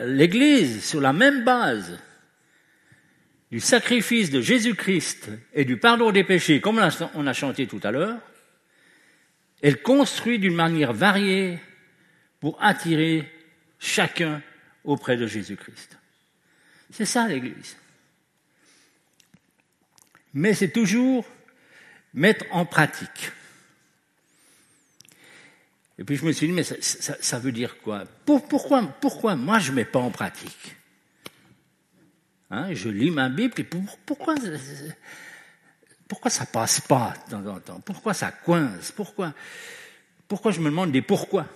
l'Église, 0.06 0.84
sur 0.84 1.00
la 1.00 1.12
même 1.12 1.44
base, 1.44 1.98
du 3.50 3.60
sacrifice 3.60 4.30
de 4.30 4.40
Jésus-Christ 4.40 5.30
et 5.54 5.64
du 5.64 5.78
pardon 5.78 6.12
des 6.12 6.24
péchés, 6.24 6.60
comme 6.60 6.80
on 7.14 7.26
a 7.26 7.32
chanté 7.32 7.66
tout 7.66 7.80
à 7.82 7.90
l'heure, 7.90 8.18
elle 9.62 9.82
construit 9.82 10.38
d'une 10.38 10.54
manière 10.54 10.92
variée 10.92 11.58
pour 12.40 12.62
attirer 12.62 13.28
chacun 13.78 14.42
auprès 14.84 15.16
de 15.16 15.26
Jésus-Christ? 15.26 15.98
C'est 16.90 17.06
ça 17.06 17.26
l'Église. 17.26 17.76
Mais 20.38 20.54
c'est 20.54 20.68
toujours 20.68 21.26
mettre 22.14 22.44
en 22.52 22.64
pratique. 22.64 23.32
Et 25.98 26.04
puis 26.04 26.14
je 26.14 26.24
me 26.24 26.30
suis 26.30 26.46
dit, 26.46 26.52
mais 26.52 26.62
ça, 26.62 27.38
veut 27.40 27.50
dire 27.50 27.76
quoi? 27.80 28.04
Pourquoi, 28.24 28.86
pourquoi 29.00 29.34
moi 29.34 29.58
je 29.58 29.72
ne 29.72 29.76
mets 29.76 29.84
pas 29.84 29.98
en 29.98 30.12
pratique? 30.12 30.76
Hein, 32.52 32.72
je 32.72 32.88
lis 32.88 33.10
ma 33.10 33.28
Bible 33.28 33.54
et 33.58 33.64
pourquoi, 33.64 34.36
pourquoi 36.06 36.30
ça 36.30 36.46
passe 36.46 36.82
pas 36.82 37.14
de 37.26 37.32
temps 37.32 37.46
en 37.46 37.58
temps? 37.58 37.80
Pourquoi 37.80 38.14
ça 38.14 38.30
coince? 38.30 38.92
Pourquoi, 38.92 39.34
pourquoi 40.28 40.52
je 40.52 40.60
me 40.60 40.66
demande 40.66 40.92
des 40.92 41.02
pourquoi? 41.02 41.48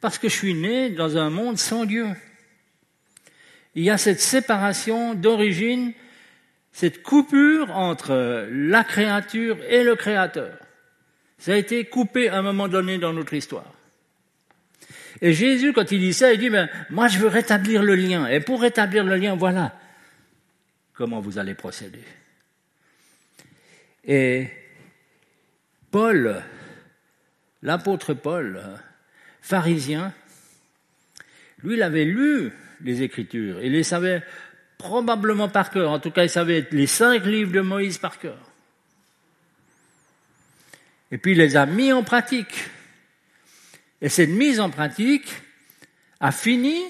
Parce 0.00 0.18
que 0.18 0.28
je 0.28 0.34
suis 0.34 0.54
né 0.54 0.90
dans 0.90 1.16
un 1.16 1.30
monde 1.30 1.60
sans 1.60 1.84
Dieu. 1.84 2.08
Il 3.74 3.82
y 3.82 3.90
a 3.90 3.98
cette 3.98 4.20
séparation 4.20 5.14
d'origine, 5.14 5.92
cette 6.72 7.02
coupure 7.02 7.76
entre 7.76 8.48
la 8.50 8.84
créature 8.84 9.58
et 9.68 9.82
le 9.82 9.96
créateur. 9.96 10.58
Ça 11.38 11.52
a 11.52 11.56
été 11.56 11.84
coupé 11.84 12.28
à 12.28 12.38
un 12.38 12.42
moment 12.42 12.68
donné 12.68 12.98
dans 12.98 13.12
notre 13.12 13.34
histoire. 13.34 13.72
Et 15.20 15.32
Jésus, 15.32 15.72
quand 15.72 15.90
il 15.92 16.00
dit 16.00 16.12
ça, 16.12 16.32
il 16.32 16.38
dit, 16.38 16.50
mais 16.50 16.68
moi 16.90 17.08
je 17.08 17.18
veux 17.18 17.28
rétablir 17.28 17.82
le 17.82 17.94
lien. 17.94 18.26
Et 18.26 18.40
pour 18.40 18.60
rétablir 18.60 19.04
le 19.04 19.16
lien, 19.16 19.34
voilà 19.36 19.78
comment 20.94 21.20
vous 21.20 21.38
allez 21.38 21.54
procéder. 21.54 22.02
Et 24.04 24.48
Paul, 25.90 26.42
l'apôtre 27.62 28.14
Paul, 28.14 28.62
pharisien, 29.40 30.12
lui, 31.62 31.74
il 31.74 31.82
avait 31.82 32.04
lu 32.04 32.52
les 32.80 33.02
Écritures. 33.02 33.62
Il 33.62 33.72
les 33.72 33.82
savait 33.82 34.22
probablement 34.78 35.48
par 35.48 35.70
cœur. 35.70 35.90
En 35.90 35.98
tout 35.98 36.10
cas, 36.10 36.24
il 36.24 36.30
savait 36.30 36.66
les 36.70 36.86
cinq 36.86 37.24
livres 37.24 37.52
de 37.52 37.60
Moïse 37.60 37.98
par 37.98 38.18
cœur. 38.18 38.38
Et 41.10 41.18
puis 41.18 41.32
il 41.32 41.38
les 41.38 41.56
a 41.56 41.66
mis 41.66 41.92
en 41.92 42.02
pratique. 42.02 42.68
Et 44.00 44.08
cette 44.08 44.30
mise 44.30 44.60
en 44.60 44.70
pratique 44.70 45.28
a 46.20 46.32
fini 46.32 46.82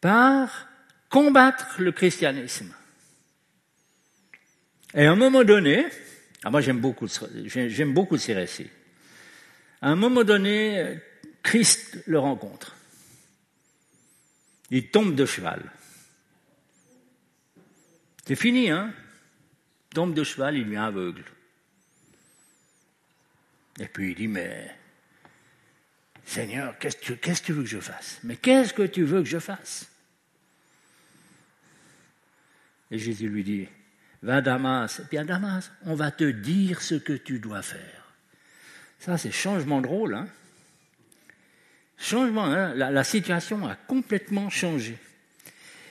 par 0.00 0.68
combattre 1.08 1.76
le 1.78 1.92
christianisme. 1.92 2.74
Et 4.94 5.06
à 5.06 5.12
un 5.12 5.16
moment 5.16 5.44
donné, 5.44 5.86
ah 6.42 6.50
moi 6.50 6.60
j'aime 6.60 6.80
beaucoup, 6.80 7.06
j'aime 7.44 7.94
beaucoup 7.94 8.18
ces 8.18 8.34
récits. 8.34 8.70
À 9.80 9.90
un 9.90 9.96
moment 9.96 10.24
donné, 10.24 10.98
Christ 11.42 12.02
le 12.06 12.18
rencontre. 12.18 12.76
Il 14.70 14.90
tombe 14.90 15.14
de 15.14 15.26
cheval. 15.26 15.70
C'est 18.26 18.36
fini, 18.36 18.70
hein? 18.70 18.92
Tombe 19.92 20.14
de 20.14 20.22
cheval, 20.22 20.56
il 20.56 20.72
est 20.72 20.76
aveugle. 20.76 21.24
Et 23.80 23.86
puis 23.86 24.10
il 24.10 24.14
dit, 24.14 24.28
mais 24.28 24.76
Seigneur, 26.24 26.78
qu'est-ce 26.78 26.96
que, 26.96 27.44
tu 27.44 27.52
veux 27.52 27.62
que 27.62 27.68
je 27.68 27.80
fasse? 27.80 28.20
Mais 28.22 28.36
qu'est-ce 28.36 28.72
que 28.72 28.84
tu 28.84 29.02
veux 29.02 29.22
que 29.22 29.28
je 29.28 29.40
fasse? 29.40 29.90
Et 32.92 32.98
Jésus 32.98 33.28
lui 33.28 33.42
dit, 33.42 33.68
va 34.22 34.40
Damas. 34.40 35.02
Et 35.10 35.18
à 35.18 35.24
Damas, 35.24 35.72
on 35.86 35.94
va 35.94 36.12
te 36.12 36.30
dire 36.30 36.82
ce 36.82 36.94
que 36.94 37.14
tu 37.14 37.40
dois 37.40 37.62
faire. 37.62 38.14
Ça, 39.00 39.18
c'est 39.18 39.32
changement 39.32 39.80
de 39.80 39.88
rôle. 39.88 40.14
Hein? 40.14 40.28
Changement, 42.00 42.46
hein 42.46 42.74
la, 42.74 42.90
la 42.90 43.04
situation 43.04 43.66
a 43.68 43.76
complètement 43.76 44.50
changé. 44.50 44.96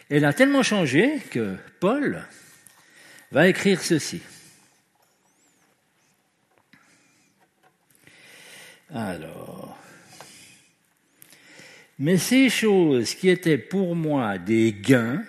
Elle 0.09 0.25
a 0.25 0.33
tellement 0.33 0.63
changé 0.63 1.19
que 1.31 1.55
Paul 1.79 2.23
va 3.31 3.47
écrire 3.47 3.81
ceci. 3.81 4.21
Alors, 8.91 9.77
mais 11.99 12.17
ces 12.17 12.49
choses 12.49 13.13
qui 13.13 13.29
étaient 13.29 13.57
pour 13.57 13.95
moi 13.95 14.37
des 14.37 14.73
gains, 14.73 15.23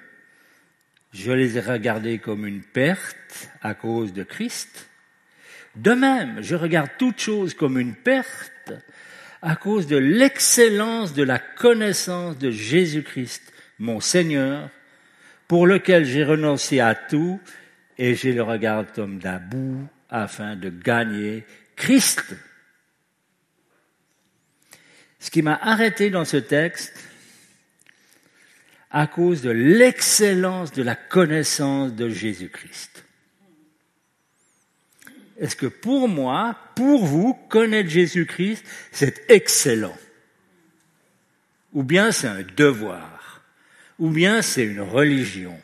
je 1.12 1.32
les 1.32 1.58
ai 1.58 1.60
regardées 1.60 2.20
comme 2.20 2.46
une 2.46 2.62
perte 2.62 3.50
à 3.60 3.74
cause 3.74 4.12
de 4.12 4.22
Christ. 4.22 4.88
De 5.76 5.92
même, 5.92 6.40
je 6.40 6.54
regarde 6.54 6.90
toutes 6.96 7.20
choses 7.20 7.54
comme 7.54 7.78
une 7.78 7.94
perte 7.94 8.72
à 9.42 9.56
cause 9.56 9.86
de 9.86 9.96
l'excellence 9.96 11.14
de 11.14 11.22
la 11.22 11.38
connaissance 11.38 12.38
de 12.38 12.50
Jésus-Christ, 12.50 13.42
mon 13.78 14.00
Seigneur, 14.00 14.68
pour 15.48 15.66
lequel 15.66 16.04
j'ai 16.04 16.24
renoncé 16.24 16.80
à 16.80 16.94
tout 16.94 17.40
et 17.98 18.14
je 18.14 18.28
le 18.30 18.42
regarde 18.42 18.92
comme 18.94 19.18
d'abou 19.18 19.86
afin 20.08 20.56
de 20.56 20.70
gagner 20.70 21.44
Christ 21.76 22.34
ce 25.20 25.30
qui 25.30 25.42
m'a 25.42 25.54
arrêté 25.62 26.10
dans 26.10 26.24
ce 26.24 26.38
texte, 26.38 26.98
à 28.90 29.06
cause 29.06 29.42
de 29.42 29.50
l'excellence 29.50 30.72
de 30.72 30.82
la 30.82 30.96
connaissance 30.96 31.94
de 31.94 32.08
Jésus-Christ. 32.08 33.04
Est-ce 35.40 35.56
que 35.56 35.66
pour 35.66 36.06
moi, 36.06 36.56
pour 36.76 37.04
vous, 37.04 37.34
connaître 37.48 37.88
Jésus-Christ, 37.88 38.64
c'est 38.92 39.28
excellent? 39.28 39.96
Ou 41.72 41.82
bien 41.82 42.12
c'est 42.12 42.28
un 42.28 42.42
devoir? 42.56 43.42
Ou 43.98 44.10
bien 44.10 44.42
c'est 44.42 44.64
une 44.64 44.80
religion? 44.80 45.58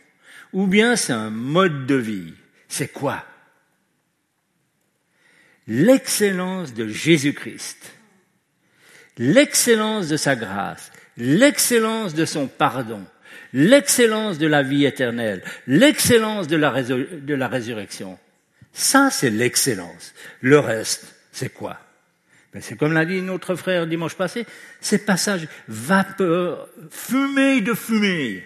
Ou 0.52 0.66
bien 0.66 0.96
c'est 0.96 1.12
un 1.12 1.30
mode 1.30 1.86
de 1.86 1.94
vie? 1.94 2.34
C'est 2.68 2.88
quoi? 2.88 3.24
L'excellence 5.68 6.74
de 6.74 6.88
Jésus-Christ 6.88 7.96
l'excellence 9.18 10.08
de 10.08 10.16
sa 10.16 10.36
grâce, 10.36 10.92
l'excellence 11.16 12.14
de 12.14 12.24
son 12.24 12.46
pardon, 12.46 13.04
l'excellence 13.52 14.38
de 14.38 14.46
la 14.46 14.62
vie 14.62 14.84
éternelle, 14.84 15.42
l'excellence 15.66 16.48
de, 16.48 16.56
de 16.56 17.34
la, 17.34 17.48
résurrection. 17.48 18.18
Ça, 18.78 19.08
c'est 19.10 19.30
l'excellence. 19.30 20.12
Le 20.42 20.58
reste, 20.58 21.06
c'est 21.32 21.48
quoi? 21.48 21.78
Ben, 22.52 22.60
C'est 22.60 22.76
comme 22.76 22.92
l'a 22.92 23.06
dit 23.06 23.22
notre 23.22 23.54
frère 23.54 23.86
dimanche 23.86 24.14
passé, 24.14 24.44
c'est 24.82 25.06
passage 25.06 25.48
vapeur, 25.66 26.68
fumée 26.90 27.62
de 27.62 27.72
fumée. 27.72 28.44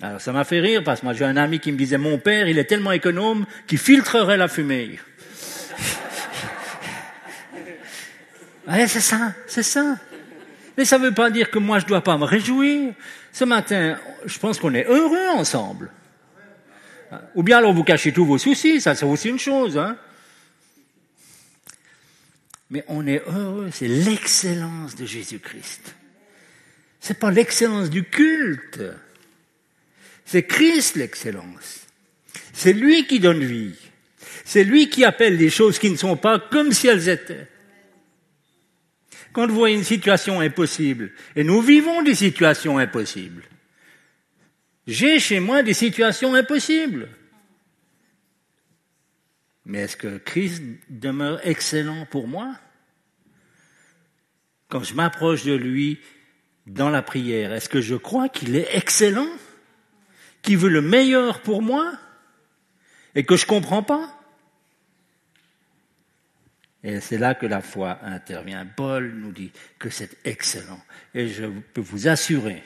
Alors 0.00 0.18
ça 0.18 0.32
m'a 0.32 0.44
fait 0.44 0.60
rire 0.60 0.82
parce 0.82 1.00
que 1.00 1.04
moi 1.04 1.12
j'ai 1.12 1.26
un 1.26 1.36
ami 1.36 1.60
qui 1.60 1.72
me 1.72 1.76
disait 1.76 1.98
mon 1.98 2.16
père 2.16 2.48
il 2.48 2.58
est 2.58 2.64
tellement 2.64 2.92
économe 2.92 3.44
qu'il 3.66 3.78
filtrerait 3.78 4.38
la 4.38 4.48
fumée. 4.48 4.98
Ouais, 8.66 8.86
c'est 8.86 9.00
ça, 9.00 9.34
c'est 9.46 9.62
ça. 9.62 9.98
Mais 10.78 10.86
ça 10.86 10.98
ne 10.98 11.04
veut 11.04 11.12
pas 11.12 11.28
dire 11.28 11.50
que 11.50 11.58
moi 11.58 11.80
je 11.80 11.84
ne 11.84 11.88
dois 11.88 12.00
pas 12.00 12.16
me 12.16 12.24
réjouir. 12.24 12.94
Ce 13.30 13.44
matin, 13.44 13.98
je 14.24 14.38
pense 14.38 14.58
qu'on 14.58 14.72
est 14.72 14.86
heureux 14.86 15.28
ensemble. 15.34 15.90
Ou 17.34 17.42
bien 17.42 17.58
alors 17.58 17.72
vous 17.72 17.84
cachez 17.84 18.12
tous 18.12 18.24
vos 18.24 18.38
soucis, 18.38 18.80
ça 18.80 18.94
c'est 18.94 19.04
aussi 19.04 19.28
une 19.28 19.38
chose. 19.38 19.78
Hein. 19.78 19.96
Mais 22.70 22.84
on 22.88 23.06
est 23.06 23.22
heureux, 23.26 23.70
c'est 23.72 23.88
l'excellence 23.88 24.96
de 24.96 25.06
Jésus-Christ. 25.06 25.94
C'est 27.00 27.18
pas 27.18 27.30
l'excellence 27.30 27.90
du 27.90 28.04
culte. 28.04 28.82
C'est 30.24 30.44
Christ 30.44 30.96
l'excellence. 30.96 31.86
C'est 32.52 32.72
lui 32.72 33.06
qui 33.06 33.20
donne 33.20 33.44
vie. 33.44 33.76
C'est 34.44 34.64
lui 34.64 34.88
qui 34.88 35.04
appelle 35.04 35.36
les 35.36 35.50
choses 35.50 35.78
qui 35.78 35.90
ne 35.90 35.96
sont 35.96 36.16
pas 36.16 36.38
comme 36.38 36.72
si 36.72 36.88
elles 36.88 37.08
étaient. 37.08 37.46
Quand 39.32 39.48
vous 39.48 39.54
voyez 39.54 39.76
une 39.76 39.84
situation 39.84 40.40
impossible, 40.40 41.10
et 41.34 41.44
nous 41.44 41.60
vivons 41.60 42.02
des 42.02 42.14
situations 42.14 42.78
impossibles, 42.78 43.42
j'ai 44.86 45.18
chez 45.18 45.40
moi 45.40 45.62
des 45.62 45.74
situations 45.74 46.34
impossibles. 46.34 47.08
Mais 49.64 49.80
est-ce 49.80 49.96
que 49.96 50.18
Christ 50.18 50.62
demeure 50.90 51.40
excellent 51.46 52.06
pour 52.06 52.28
moi? 52.28 52.54
Quand 54.68 54.82
je 54.82 54.94
m'approche 54.94 55.44
de 55.44 55.54
lui 55.54 56.00
dans 56.66 56.90
la 56.90 57.02
prière, 57.02 57.52
est-ce 57.52 57.68
que 57.68 57.80
je 57.80 57.94
crois 57.94 58.28
qu'il 58.28 58.56
est 58.56 58.68
excellent? 58.76 59.28
Qu'il 60.42 60.58
veut 60.58 60.68
le 60.68 60.82
meilleur 60.82 61.40
pour 61.40 61.62
moi? 61.62 61.92
Et 63.14 63.24
que 63.24 63.36
je 63.36 63.44
ne 63.44 63.48
comprends 63.48 63.82
pas? 63.82 64.10
Et 66.82 67.00
c'est 67.00 67.16
là 67.16 67.34
que 67.34 67.46
la 67.46 67.62
foi 67.62 67.98
intervient. 68.02 68.66
Paul 68.66 69.14
nous 69.14 69.32
dit 69.32 69.50
que 69.78 69.88
c'est 69.88 70.18
excellent. 70.26 70.82
Et 71.14 71.28
je 71.28 71.46
peux 71.46 71.80
vous 71.80 72.08
assurer, 72.08 72.62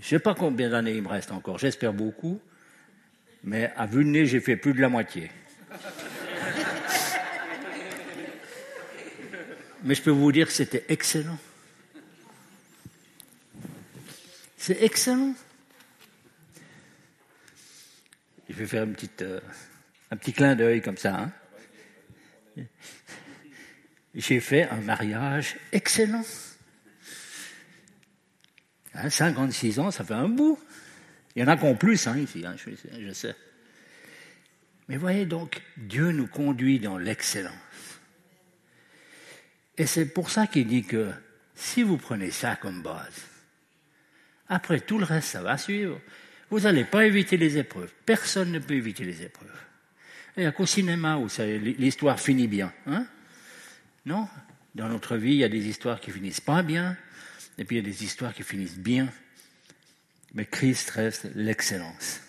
je 0.00 0.06
ne 0.06 0.08
sais 0.08 0.18
pas 0.18 0.34
combien 0.34 0.70
d'années 0.70 0.96
il 0.96 1.02
me 1.02 1.08
reste 1.08 1.30
encore, 1.30 1.58
j'espère 1.58 1.92
beaucoup, 1.92 2.40
mais 3.44 3.72
à 3.76 3.86
vue 3.86 4.04
de 4.04 4.10
nez, 4.10 4.26
j'ai 4.26 4.40
fait 4.40 4.56
plus 4.56 4.72
de 4.72 4.80
la 4.80 4.88
moitié. 4.88 5.30
mais 9.82 9.94
je 9.94 10.02
peux 10.02 10.10
vous 10.10 10.32
dire 10.32 10.46
que 10.46 10.52
c'était 10.52 10.84
excellent. 10.88 11.38
C'est 14.56 14.82
excellent. 14.82 15.34
Je 18.48 18.54
vais 18.54 18.66
faire 18.66 18.86
euh, 19.22 19.40
un 20.10 20.16
petit 20.16 20.32
clin 20.32 20.54
d'œil 20.54 20.82
comme 20.82 20.96
ça. 20.96 21.14
Hein 21.14 21.32
j'ai 24.14 24.40
fait 24.40 24.68
un 24.68 24.80
mariage 24.80 25.56
excellent. 25.72 26.24
56 29.08 29.78
hein, 29.78 29.82
ans, 29.82 29.90
ça 29.90 30.04
fait 30.04 30.14
un 30.14 30.28
bout. 30.28 30.58
Il 31.34 31.42
y 31.42 31.44
en 31.44 31.48
a 31.48 31.56
qui 31.56 31.64
ont 31.64 31.76
plus 31.76 32.06
hein, 32.06 32.18
ici, 32.18 32.44
hein, 32.44 32.56
je, 32.56 33.12
sais. 33.12 33.34
Mais 34.88 34.96
voyez 34.96 35.26
donc, 35.26 35.62
Dieu 35.76 36.10
nous 36.10 36.26
conduit 36.26 36.80
dans 36.80 36.98
l'excellence. 36.98 37.54
Et 39.78 39.86
c'est 39.86 40.06
pour 40.06 40.30
ça 40.30 40.46
qu'il 40.46 40.66
dit 40.66 40.82
que 40.82 41.10
si 41.54 41.82
vous 41.82 41.96
prenez 41.96 42.30
ça 42.30 42.56
comme 42.56 42.82
base, 42.82 43.26
après 44.48 44.80
tout 44.80 44.98
le 44.98 45.04
reste, 45.04 45.28
ça 45.28 45.42
va 45.42 45.56
suivre. 45.56 46.00
Vous 46.50 46.60
n'allez 46.60 46.84
pas 46.84 47.06
éviter 47.06 47.36
les 47.36 47.56
épreuves. 47.58 47.92
Personne 48.04 48.50
ne 48.50 48.58
peut 48.58 48.74
éviter 48.74 49.04
les 49.04 49.22
épreuves. 49.22 49.48
Il 50.36 50.40
n'y 50.40 50.46
a 50.46 50.52
qu'au 50.52 50.66
cinéma 50.66 51.16
où 51.16 51.28
l'histoire 51.78 52.18
finit 52.18 52.48
bien. 52.48 52.72
Non 54.04 54.28
Dans 54.74 54.88
notre 54.88 55.16
vie, 55.16 55.32
il 55.32 55.38
y 55.38 55.44
a 55.44 55.48
des 55.48 55.68
histoires 55.68 56.00
qui 56.00 56.10
finissent 56.10 56.40
pas 56.40 56.62
bien, 56.62 56.96
et 57.60 57.64
puis 57.64 57.76
il 57.76 57.86
y 57.86 57.86
a 57.86 57.92
des 57.92 58.04
histoires 58.04 58.32
qui 58.32 58.42
finissent 58.42 58.78
bien. 58.78 59.12
Mais 60.32 60.46
Christ 60.46 60.88
reste 60.90 61.28
l'excellence. 61.34 62.22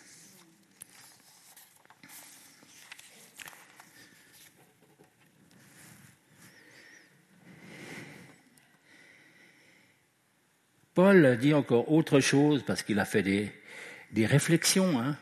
Paul 10.94 11.38
dit 11.38 11.54
encore 11.54 11.90
autre 11.90 12.20
chose 12.20 12.64
parce 12.68 12.84
qu'il 12.84 13.00
a 13.00 13.06
fait 13.06 13.24
des, 13.24 14.26
réflexions. 14.26 15.00
Hein. 15.00 15.18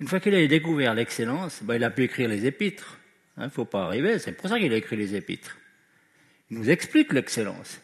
Une 0.00 0.08
fois 0.08 0.18
qu'il 0.18 0.34
a 0.34 0.44
découvert 0.48 0.94
l'excellence, 0.94 1.62
ben, 1.62 1.76
il 1.76 1.84
a 1.84 1.90
pu 1.90 2.02
écrire 2.02 2.28
les 2.28 2.44
épîtres. 2.44 2.98
Il 3.36 3.44
hein, 3.44 3.46
ne 3.46 3.50
faut 3.50 3.64
pas 3.64 3.84
arriver, 3.84 4.18
c'est 4.18 4.32
pour 4.32 4.48
ça 4.48 4.58
qu'il 4.58 4.72
a 4.72 4.76
écrit 4.76 4.96
les 4.96 5.14
épîtres. 5.14 5.56
Il 6.50 6.58
nous 6.58 6.70
explique 6.70 7.12
l'excellence. 7.12 7.80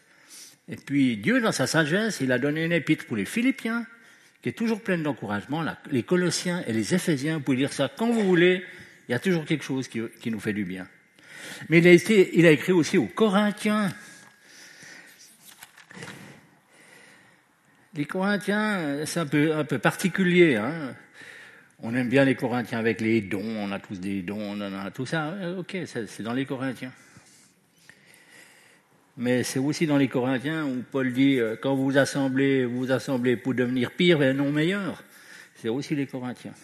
Et 0.68 0.76
puis 0.76 1.16
Dieu, 1.16 1.40
dans 1.40 1.52
sa 1.52 1.66
sagesse, 1.66 2.20
il 2.20 2.32
a 2.32 2.38
donné 2.38 2.64
une 2.64 2.72
épître 2.72 3.06
pour 3.06 3.16
les 3.16 3.24
Philippiens, 3.24 3.86
qui 4.42 4.48
est 4.48 4.52
toujours 4.52 4.80
pleine 4.80 5.02
d'encouragement. 5.02 5.64
Les 5.90 6.02
Colossiens 6.02 6.62
et 6.66 6.72
les 6.72 6.94
Éphésiens, 6.94 7.38
vous 7.38 7.42
pouvez 7.42 7.58
lire 7.58 7.72
ça 7.72 7.90
quand 7.94 8.10
vous 8.10 8.24
voulez, 8.24 8.64
il 9.08 9.12
y 9.12 9.14
a 9.14 9.18
toujours 9.18 9.44
quelque 9.44 9.64
chose 9.64 9.88
qui, 9.88 10.30
nous 10.30 10.40
fait 10.40 10.52
du 10.52 10.64
bien. 10.64 10.88
Mais 11.68 11.78
il 11.78 12.46
a, 12.46 12.50
écrit 12.50 12.72
aussi 12.72 12.96
aux 12.96 13.06
Corinthiens. 13.06 13.92
Les 17.94 18.06
Corinthiens, 18.06 19.04
c'est 19.04 19.20
un 19.20 19.26
peu, 19.26 19.54
un 19.54 19.64
peu 19.64 19.78
particulier. 19.78 20.56
Hein 20.56 20.94
on 21.84 21.94
aime 21.94 22.08
bien 22.08 22.24
les 22.24 22.34
Corinthiens 22.34 22.78
avec 22.78 23.02
les 23.02 23.20
dons, 23.20 23.42
on 23.44 23.70
a 23.70 23.78
tous 23.78 24.00
des 24.00 24.22
dons, 24.22 24.56
on 24.56 24.60
a 24.60 24.90
tout 24.90 25.04
ça. 25.04 25.34
Ok, 25.58 25.76
c'est 25.84 26.22
dans 26.22 26.32
les 26.32 26.46
Corinthiens. 26.46 26.92
Mais 29.16 29.44
c'est 29.44 29.60
aussi 29.60 29.86
dans 29.86 29.96
les 29.96 30.08
Corinthiens 30.08 30.64
où 30.64 30.82
Paul 30.90 31.12
dit 31.12 31.38
euh, 31.38 31.56
quand 31.60 31.74
vous 31.74 31.96
assemblez, 31.98 32.64
vous 32.64 32.90
assemblez 32.90 33.36
pour 33.36 33.54
devenir 33.54 33.92
pire 33.92 34.22
et 34.22 34.34
non 34.34 34.50
meilleur. 34.50 35.04
C'est 35.56 35.68
aussi 35.68 35.94
les 35.94 36.06
Corinthiens. 36.06 36.54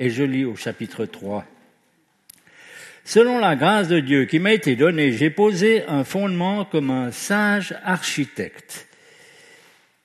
Et 0.00 0.10
je 0.10 0.24
lis 0.24 0.44
au 0.44 0.56
chapitre 0.56 1.06
3. 1.06 1.44
Selon 3.04 3.38
la 3.38 3.56
grâce 3.56 3.88
de 3.88 4.00
Dieu 4.00 4.26
qui 4.26 4.38
m'a 4.38 4.52
été 4.52 4.76
donnée, 4.76 5.12
j'ai 5.12 5.30
posé 5.30 5.84
un 5.86 6.04
fondement 6.04 6.64
comme 6.64 6.90
un 6.90 7.10
sage 7.10 7.74
architecte 7.82 8.86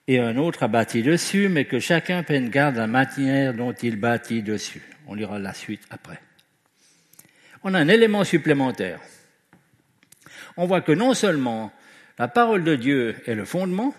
et 0.07 0.19
un 0.19 0.37
autre 0.37 0.63
a 0.63 0.67
bâti 0.67 1.01
dessus, 1.01 1.49
mais 1.49 1.65
que 1.65 1.79
chacun 1.79 2.23
prenne 2.23 2.49
garde 2.49 2.75
la 2.75 2.87
manière 2.87 3.53
dont 3.53 3.73
il 3.73 3.95
bâtit 3.95 4.41
dessus. 4.41 4.81
On 5.07 5.15
lira 5.15 5.39
la 5.39 5.53
suite 5.53 5.83
après. 5.89 6.19
On 7.63 7.73
a 7.73 7.79
un 7.79 7.87
élément 7.87 8.23
supplémentaire. 8.23 8.99
On 10.57 10.65
voit 10.65 10.81
que 10.81 10.91
non 10.91 11.13
seulement 11.13 11.71
la 12.19 12.27
parole 12.27 12.63
de 12.63 12.75
Dieu 12.75 13.15
est 13.25 13.35
le 13.35 13.45
fondement, 13.45 13.95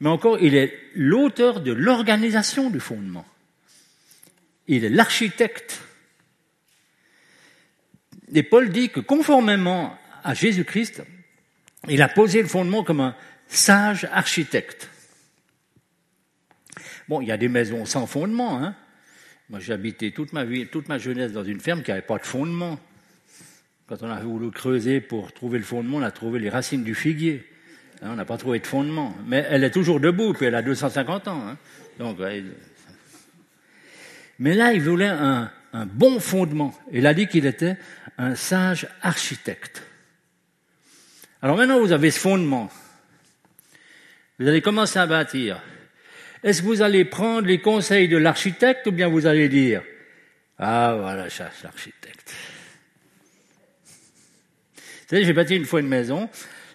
mais 0.00 0.08
encore 0.08 0.40
il 0.40 0.54
est 0.54 0.76
l'auteur 0.94 1.60
de 1.60 1.72
l'organisation 1.72 2.70
du 2.70 2.80
fondement. 2.80 3.26
Il 4.66 4.84
est 4.84 4.90
l'architecte. 4.90 5.80
Et 8.34 8.42
Paul 8.42 8.70
dit 8.70 8.88
que 8.88 9.00
conformément 9.00 9.96
à 10.24 10.34
Jésus-Christ, 10.34 11.02
il 11.88 12.00
a 12.00 12.08
posé 12.08 12.40
le 12.40 12.48
fondement 12.48 12.84
comme 12.84 13.00
un 13.00 13.16
sage 13.48 14.08
architecte. 14.12 14.88
Bon, 17.08 17.20
il 17.20 17.28
y 17.28 17.32
a 17.32 17.36
des 17.36 17.48
maisons 17.48 17.84
sans 17.84 18.06
fondement. 18.06 18.62
Hein. 18.62 18.74
Moi, 19.50 19.60
j'ai 19.60 19.72
habité 19.72 20.12
toute 20.12 20.32
ma 20.32 20.44
vie, 20.44 20.66
toute 20.66 20.88
ma 20.88 20.98
jeunesse 20.98 21.32
dans 21.32 21.44
une 21.44 21.60
ferme 21.60 21.82
qui 21.82 21.90
n'avait 21.90 22.02
pas 22.02 22.18
de 22.18 22.24
fondement. 22.24 22.78
Quand 23.92 24.06
on 24.06 24.10
a 24.10 24.20
voulu 24.20 24.50
creuser 24.50 25.02
pour 25.02 25.32
trouver 25.32 25.58
le 25.58 25.64
fondement, 25.64 25.98
on 25.98 26.02
a 26.02 26.10
trouvé 26.10 26.40
les 26.40 26.48
racines 26.48 26.82
du 26.82 26.94
figuier. 26.94 27.46
Hein, 28.00 28.12
on 28.12 28.16
n'a 28.16 28.24
pas 28.24 28.38
trouvé 28.38 28.58
de 28.58 28.66
fondement. 28.66 29.14
Mais 29.26 29.44
elle 29.50 29.64
est 29.64 29.70
toujours 29.70 30.00
debout, 30.00 30.32
puis 30.32 30.46
elle 30.46 30.54
a 30.54 30.62
250 30.62 31.28
ans. 31.28 31.46
Hein. 31.46 31.58
Donc, 31.98 32.16
Mais 34.38 34.54
là, 34.54 34.72
il 34.72 34.80
voulait 34.80 35.08
un, 35.08 35.50
bon 35.84 36.20
fondement. 36.20 36.72
Il 36.90 37.06
a 37.06 37.12
dit 37.12 37.26
qu'il 37.26 37.44
était 37.44 37.76
un 38.16 38.34
sage 38.34 38.88
architecte. 39.02 39.82
Alors 41.42 41.58
maintenant, 41.58 41.78
vous 41.78 41.92
avez 41.92 42.10
ce 42.10 42.18
fondement. 42.18 42.70
Vous 44.38 44.48
allez 44.48 44.62
commencer 44.62 45.00
à 45.00 45.06
bâtir. 45.06 45.60
Est-ce 46.42 46.62
que 46.62 46.66
vous 46.66 46.80
allez 46.80 47.04
prendre 47.04 47.46
les 47.46 47.60
conseils 47.60 48.08
de 48.08 48.16
l'architecte 48.16 48.86
ou 48.86 48.92
bien 48.92 49.08
vous 49.08 49.26
allez 49.26 49.50
dire 49.50 49.82
Ah, 50.56 50.96
voilà, 50.98 51.28
cherche 51.28 51.62
l'architecte. 51.62 52.21
J'ai 55.12 55.32
bâti 55.34 55.56
une 55.56 55.66
fois 55.66 55.80
une 55.80 55.88
maison, 55.88 56.30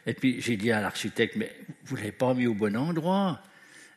et 0.06 0.14
puis 0.14 0.40
j'ai 0.42 0.58
dit 0.58 0.72
à 0.72 0.80
l'architecte 0.80 1.36
Mais 1.36 1.52
vous 1.86 1.96
ne 1.96 2.02
l'avez 2.02 2.12
pas 2.12 2.34
mis 2.36 2.46
au 2.46 2.54
bon 2.54 2.76
endroit. 2.78 3.42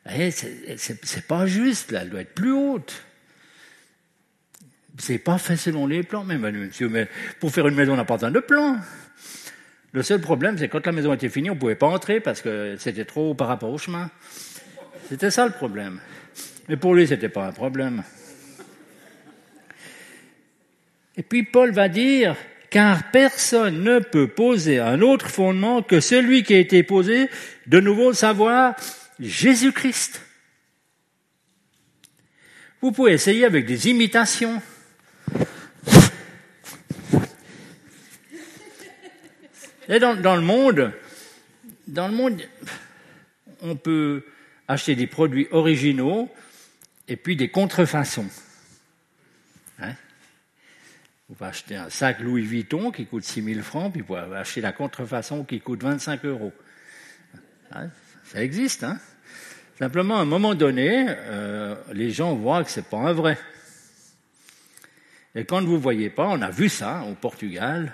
Eh, 0.09 0.31
c'est 0.31 1.27
pas 1.27 1.45
juste, 1.45 1.91
là, 1.91 2.01
elle 2.01 2.09
doit 2.09 2.21
être 2.21 2.33
plus 2.33 2.51
haute. 2.51 3.05
C'est 4.97 5.19
pas 5.19 5.37
fait 5.37 5.57
selon 5.57 5.85
les 5.85 6.03
plans, 6.03 6.23
mais 6.23 6.37
monsieur, 6.37 6.89
mais 6.89 7.07
pour 7.39 7.51
faire 7.51 7.67
une 7.67 7.75
maison, 7.75 7.93
on 7.93 7.97
n'a 7.97 8.05
pas 8.05 8.15
besoin 8.15 8.31
de 8.31 8.39
plan. 8.39 8.77
Le 9.93 10.03
seul 10.03 10.21
problème, 10.21 10.57
c'est 10.57 10.69
quand 10.69 10.85
la 10.85 10.91
maison 10.91 11.13
était 11.13 11.29
finie, 11.29 11.49
on 11.49 11.55
ne 11.55 11.59
pouvait 11.59 11.75
pas 11.75 11.87
entrer 11.87 12.19
parce 12.19 12.41
que 12.41 12.75
c'était 12.79 13.05
trop 13.05 13.31
haut 13.31 13.33
par 13.35 13.47
rapport 13.47 13.69
au 13.69 13.77
chemin. 13.77 14.09
C'était 15.09 15.31
ça 15.31 15.45
le 15.45 15.51
problème. 15.51 15.99
Mais 16.67 16.77
pour 16.77 16.95
lui, 16.95 17.05
ce 17.05 17.13
n'était 17.13 17.29
pas 17.29 17.45
un 17.45 17.51
problème. 17.51 18.03
Et 21.17 21.23
puis 21.23 21.43
Paul 21.43 21.71
va 21.71 21.89
dire 21.89 22.35
car 22.71 23.11
personne 23.11 23.83
ne 23.83 23.99
peut 23.99 24.29
poser 24.29 24.79
un 24.79 25.01
autre 25.01 25.29
fondement 25.29 25.83
que 25.83 25.99
celui 25.99 26.43
qui 26.43 26.55
a 26.55 26.57
été 26.57 26.83
posé, 26.83 27.29
de 27.67 27.81
nouveau 27.81 28.13
savoir, 28.13 28.75
Jésus-Christ. 29.19 30.21
Vous 32.81 32.93
pouvez 32.93 33.11
essayer 33.11 33.45
avec 33.45 33.65
des 33.65 33.89
imitations. 33.89 34.61
Et 39.89 39.99
dans, 39.99 40.13
le 40.13 40.41
monde, 40.41 40.93
dans 41.87 42.07
le 42.07 42.13
monde, 42.13 42.41
on 43.61 43.75
peut 43.75 44.23
acheter 44.69 44.95
des 44.95 45.07
produits 45.07 45.49
originaux 45.51 46.29
et 47.09 47.17
puis 47.17 47.35
des 47.35 47.49
contrefaçons. 47.49 48.29
Hein? 49.79 49.93
Vous 51.31 51.37
pouvez 51.37 51.49
acheter 51.49 51.77
un 51.77 51.89
sac 51.89 52.19
Louis 52.19 52.41
Vuitton 52.41 52.91
qui 52.91 53.05
coûte 53.05 53.23
6 53.23 53.41
000 53.41 53.61
francs, 53.61 53.93
puis 53.93 54.01
vous 54.01 54.07
pouvez 54.07 54.35
acheter 54.35 54.59
la 54.59 54.73
contrefaçon 54.73 55.45
qui 55.45 55.61
coûte 55.61 55.81
25 55.81 56.25
euros. 56.25 56.51
Hein? 57.71 57.87
Ça 58.25 58.43
existe, 58.43 58.83
hein? 58.83 58.99
Simplement, 59.79 60.17
à 60.17 60.23
un 60.23 60.25
moment 60.25 60.55
donné, 60.55 61.05
euh, 61.07 61.75
les 61.93 62.11
gens 62.11 62.35
voient 62.35 62.65
que 62.65 62.69
c'est 62.69 62.85
pas 62.85 62.97
un 62.97 63.13
vrai. 63.13 63.37
Et 65.33 65.45
quand 65.45 65.63
vous 65.63 65.79
voyez 65.79 66.09
pas, 66.09 66.27
on 66.27 66.41
a 66.41 66.49
vu 66.49 66.67
ça 66.67 67.05
au 67.09 67.13
Portugal, 67.13 67.93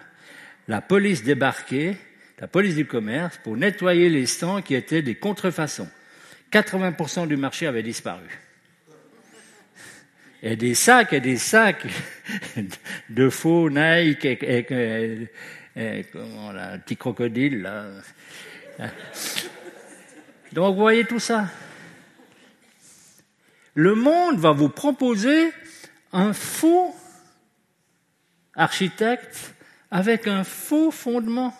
la 0.67 0.81
police 0.81 1.23
débarquait, 1.23 1.95
la 2.39 2.47
police 2.47 2.73
du 2.73 2.87
commerce, 2.87 3.37
pour 3.43 3.55
nettoyer 3.55 4.09
les 4.09 4.25
stands 4.25 4.63
qui 4.63 4.73
étaient 4.73 5.03
des 5.03 5.13
contrefaçons. 5.13 5.89
80% 6.51 7.27
du 7.27 7.37
marché 7.37 7.67
avait 7.67 7.83
disparu. 7.83 8.25
Et 10.43 10.55
des 10.55 10.75
sacs 10.75 11.13
et 11.13 11.19
des 11.19 11.37
sacs 11.37 11.87
de 13.09 13.29
faux 13.29 13.69
Nike 13.69 14.25
et, 14.25 15.27
comment, 16.11 16.51
là, 16.51 16.73
un 16.73 16.79
petit 16.79 16.97
crocodile. 16.97 17.61
Là. 17.61 17.85
Donc 20.53 20.75
vous 20.75 20.81
voyez 20.81 21.05
tout 21.05 21.19
ça. 21.19 21.47
Le 23.73 23.95
monde 23.95 24.39
va 24.39 24.51
vous 24.51 24.69
proposer 24.69 25.51
un 26.11 26.33
faux 26.33 26.95
architecte 28.55 29.53
avec 29.91 30.27
un 30.27 30.43
faux 30.43 30.91
fondement. 30.91 31.55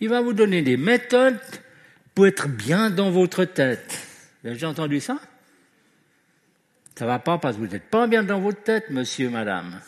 Il 0.00 0.08
va 0.08 0.20
vous 0.20 0.32
donner 0.32 0.62
des 0.62 0.76
méthodes 0.76 1.38
pour 2.14 2.26
être 2.26 2.48
bien 2.48 2.90
dans 2.90 3.10
votre 3.10 3.44
tête. 3.44 4.06
Vous 4.42 4.50
avez 4.50 4.64
entendu 4.64 5.00
ça? 5.00 5.20
Ça 7.00 7.06
va 7.06 7.18
pas 7.18 7.38
parce 7.38 7.56
que 7.56 7.62
vous 7.62 7.66
n'êtes 7.66 7.88
pas 7.88 8.06
bien 8.06 8.22
dans 8.22 8.40
votre 8.40 8.62
tête, 8.62 8.90
monsieur, 8.90 9.30
madame. 9.30 9.80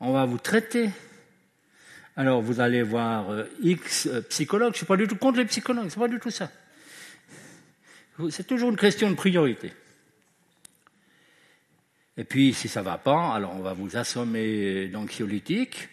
On 0.00 0.12
va 0.12 0.26
vous 0.26 0.36
traiter. 0.36 0.90
Alors 2.14 2.42
vous 2.42 2.60
allez 2.60 2.82
voir 2.82 3.30
euh, 3.30 3.44
X 3.62 4.06
euh, 4.06 4.20
psychologue. 4.20 4.74
Je 4.74 4.76
suis 4.76 4.86
pas 4.86 4.98
du 4.98 5.08
tout 5.08 5.16
contre 5.16 5.38
les 5.38 5.46
psychologues. 5.46 5.88
C'est 5.88 5.98
pas 5.98 6.08
du 6.08 6.20
tout 6.20 6.30
ça. 6.30 6.50
C'est 8.28 8.46
toujours 8.46 8.68
une 8.68 8.76
question 8.76 9.08
de 9.08 9.14
priorité. 9.14 9.72
Et 12.18 12.24
puis, 12.24 12.52
si 12.52 12.68
ça 12.68 12.82
va 12.82 12.98
pas, 12.98 13.32
alors 13.32 13.56
on 13.56 13.62
va 13.62 13.72
vous 13.72 13.96
assommer 13.96 14.88
d'anxiolytiques. 14.88 15.88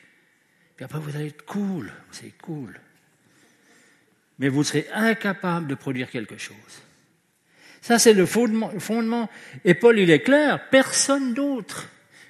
Puis 0.76 0.84
après, 0.84 1.00
vous 1.00 1.16
allez 1.16 1.28
être 1.28 1.46
cool. 1.46 1.94
C'est 2.12 2.38
cool 2.42 2.82
mais 4.40 4.50
vous 4.50 4.64
serez 4.64 4.88
incapable 4.94 5.68
de 5.68 5.76
produire 5.76 6.10
quelque 6.10 6.38
chose. 6.38 6.84
Ça, 7.86 8.00
c'est 8.00 8.14
le 8.14 8.26
fondement. 8.26 9.30
Et 9.64 9.76
Paul, 9.76 10.00
il 10.00 10.10
est 10.10 10.22
clair, 10.22 10.70
personne 10.72 11.36
d'autre. 11.36 11.88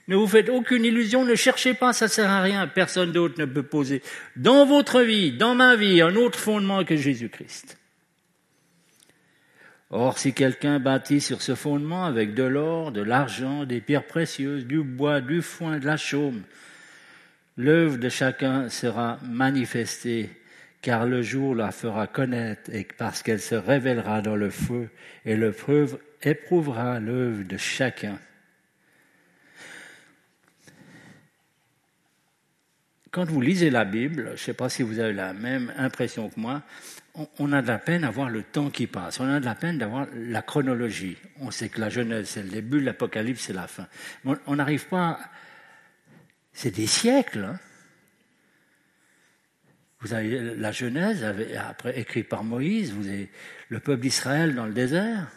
Ne 0.09 0.17
vous 0.17 0.27
faites 0.27 0.49
aucune 0.49 0.83
illusion, 0.83 1.23
ne 1.23 1.33
cherchez 1.33 1.73
pas, 1.73 1.93
ça 1.93 2.09
sert 2.09 2.29
à 2.29 2.41
rien. 2.41 2.67
Personne 2.67 3.13
d'autre 3.13 3.39
ne 3.39 3.45
peut 3.45 3.63
poser 3.63 4.01
dans 4.35 4.65
votre 4.65 4.99
vie, 4.99 5.31
dans 5.31 5.55
ma 5.55 5.77
vie, 5.77 6.01
un 6.01 6.17
autre 6.17 6.37
fondement 6.37 6.83
que 6.83 6.97
Jésus-Christ. 6.97 7.77
Or, 9.91 10.17
si 10.17 10.33
quelqu'un 10.33 10.81
bâtit 10.81 11.21
sur 11.21 11.41
ce 11.41 11.55
fondement 11.55 12.03
avec 12.03 12.33
de 12.33 12.43
l'or, 12.43 12.91
de 12.91 13.01
l'argent, 13.01 13.63
des 13.63 13.79
pierres 13.79 14.07
précieuses, 14.07 14.65
du 14.65 14.83
bois, 14.83 15.21
du 15.21 15.41
foin, 15.41 15.79
de 15.79 15.85
la 15.85 15.95
chaume, 15.95 16.41
l'œuvre 17.55 17.95
de 17.95 18.09
chacun 18.09 18.67
sera 18.67 19.19
manifestée 19.23 20.31
car 20.86 21.08
le 21.08 21.24
jour 21.24 21.56
la 21.56 21.71
fera 21.71 22.06
connaître 22.06 22.69
parce 23.00 23.24
qu'elle 23.24 23.41
se 23.41 23.56
révélera 23.56 24.21
dans 24.21 24.36
le 24.36 24.52
feu 24.52 24.91
et 25.26 25.36
le 25.36 25.52
preuve 25.52 25.98
éprouvera 26.21 27.00
l'œuvre 27.00 27.43
de 27.43 27.58
chacun. 27.58 28.19
Quand 33.10 33.26
vous 33.26 33.41
lisez 33.41 33.71
la 33.71 33.84
Bible, 33.84 34.26
je 34.28 34.32
ne 34.34 34.38
sais 34.38 34.54
pas 34.54 34.69
si 34.69 34.84
vous 34.84 35.00
avez 35.00 35.13
la 35.13 35.34
même 35.34 35.74
impression 35.76 36.30
que 36.30 36.39
moi, 36.39 36.62
on 37.39 37.52
a 37.52 37.63
de 37.63 37.67
la 37.67 37.80
peine 37.80 38.04
à 38.04 38.12
voir 38.12 38.30
le 38.30 38.43
temps 38.43 38.69
qui 38.69 38.86
passe, 38.86 39.19
on 39.19 39.28
a 39.28 39.39
de 39.39 39.45
la 39.45 39.56
peine 39.56 39.80
d'avoir 39.80 40.06
la 40.13 40.43
chronologie. 40.43 41.17
On 41.39 41.50
sait 41.50 41.69
que 41.69 41.82
la 41.82 41.89
Genèse, 41.89 42.30
c'est 42.30 42.43
le 42.43 42.50
début, 42.50 42.80
l'Apocalypse, 42.80 43.41
c'est 43.41 43.54
la 43.54 43.65
fin. 43.65 43.88
On 44.45 44.56
n'arrive 44.56 44.86
pas... 44.86 45.17
C'est 46.54 46.76
des 46.76 46.86
siècles. 46.86 47.45
Hein 47.45 47.60
vous 50.01 50.13
avez 50.13 50.55
la 50.55 50.71
Genèse, 50.71 51.25
après 51.58 51.99
écrit 51.99 52.23
par 52.23 52.43
Moïse, 52.43 52.93
vous 52.93 53.08
avez 53.08 53.29
le 53.69 53.79
peuple 53.79 54.01
d'Israël 54.01 54.53
dans 54.55 54.65
le 54.65 54.73
désert. 54.73 55.27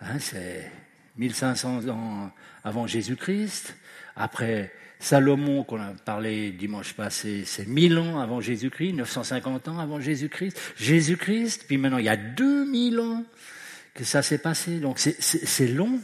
Hein, 0.00 0.18
c'est 0.18 0.70
1500 1.16 1.88
ans 1.88 2.30
avant 2.62 2.86
Jésus-Christ. 2.86 3.76
Après 4.16 4.72
Salomon, 5.00 5.64
qu'on 5.64 5.80
a 5.80 5.92
parlé 5.92 6.50
dimanche 6.50 6.92
passé, 6.92 7.44
c'est 7.44 7.66
1000 7.66 7.98
ans 7.98 8.20
avant 8.20 8.40
Jésus-Christ, 8.40 8.92
950 8.94 9.68
ans 9.68 9.78
avant 9.78 10.00
Jésus-Christ. 10.00 10.58
Jésus-Christ, 10.76 11.64
puis 11.66 11.78
maintenant 11.78 11.98
il 11.98 12.04
y 12.04 12.10
a 12.10 12.16
2000 12.16 13.00
ans 13.00 13.24
que 13.94 14.04
ça 14.04 14.22
s'est 14.22 14.38
passé. 14.38 14.78
Donc 14.78 14.98
c'est 14.98 15.68
long. 15.68 16.00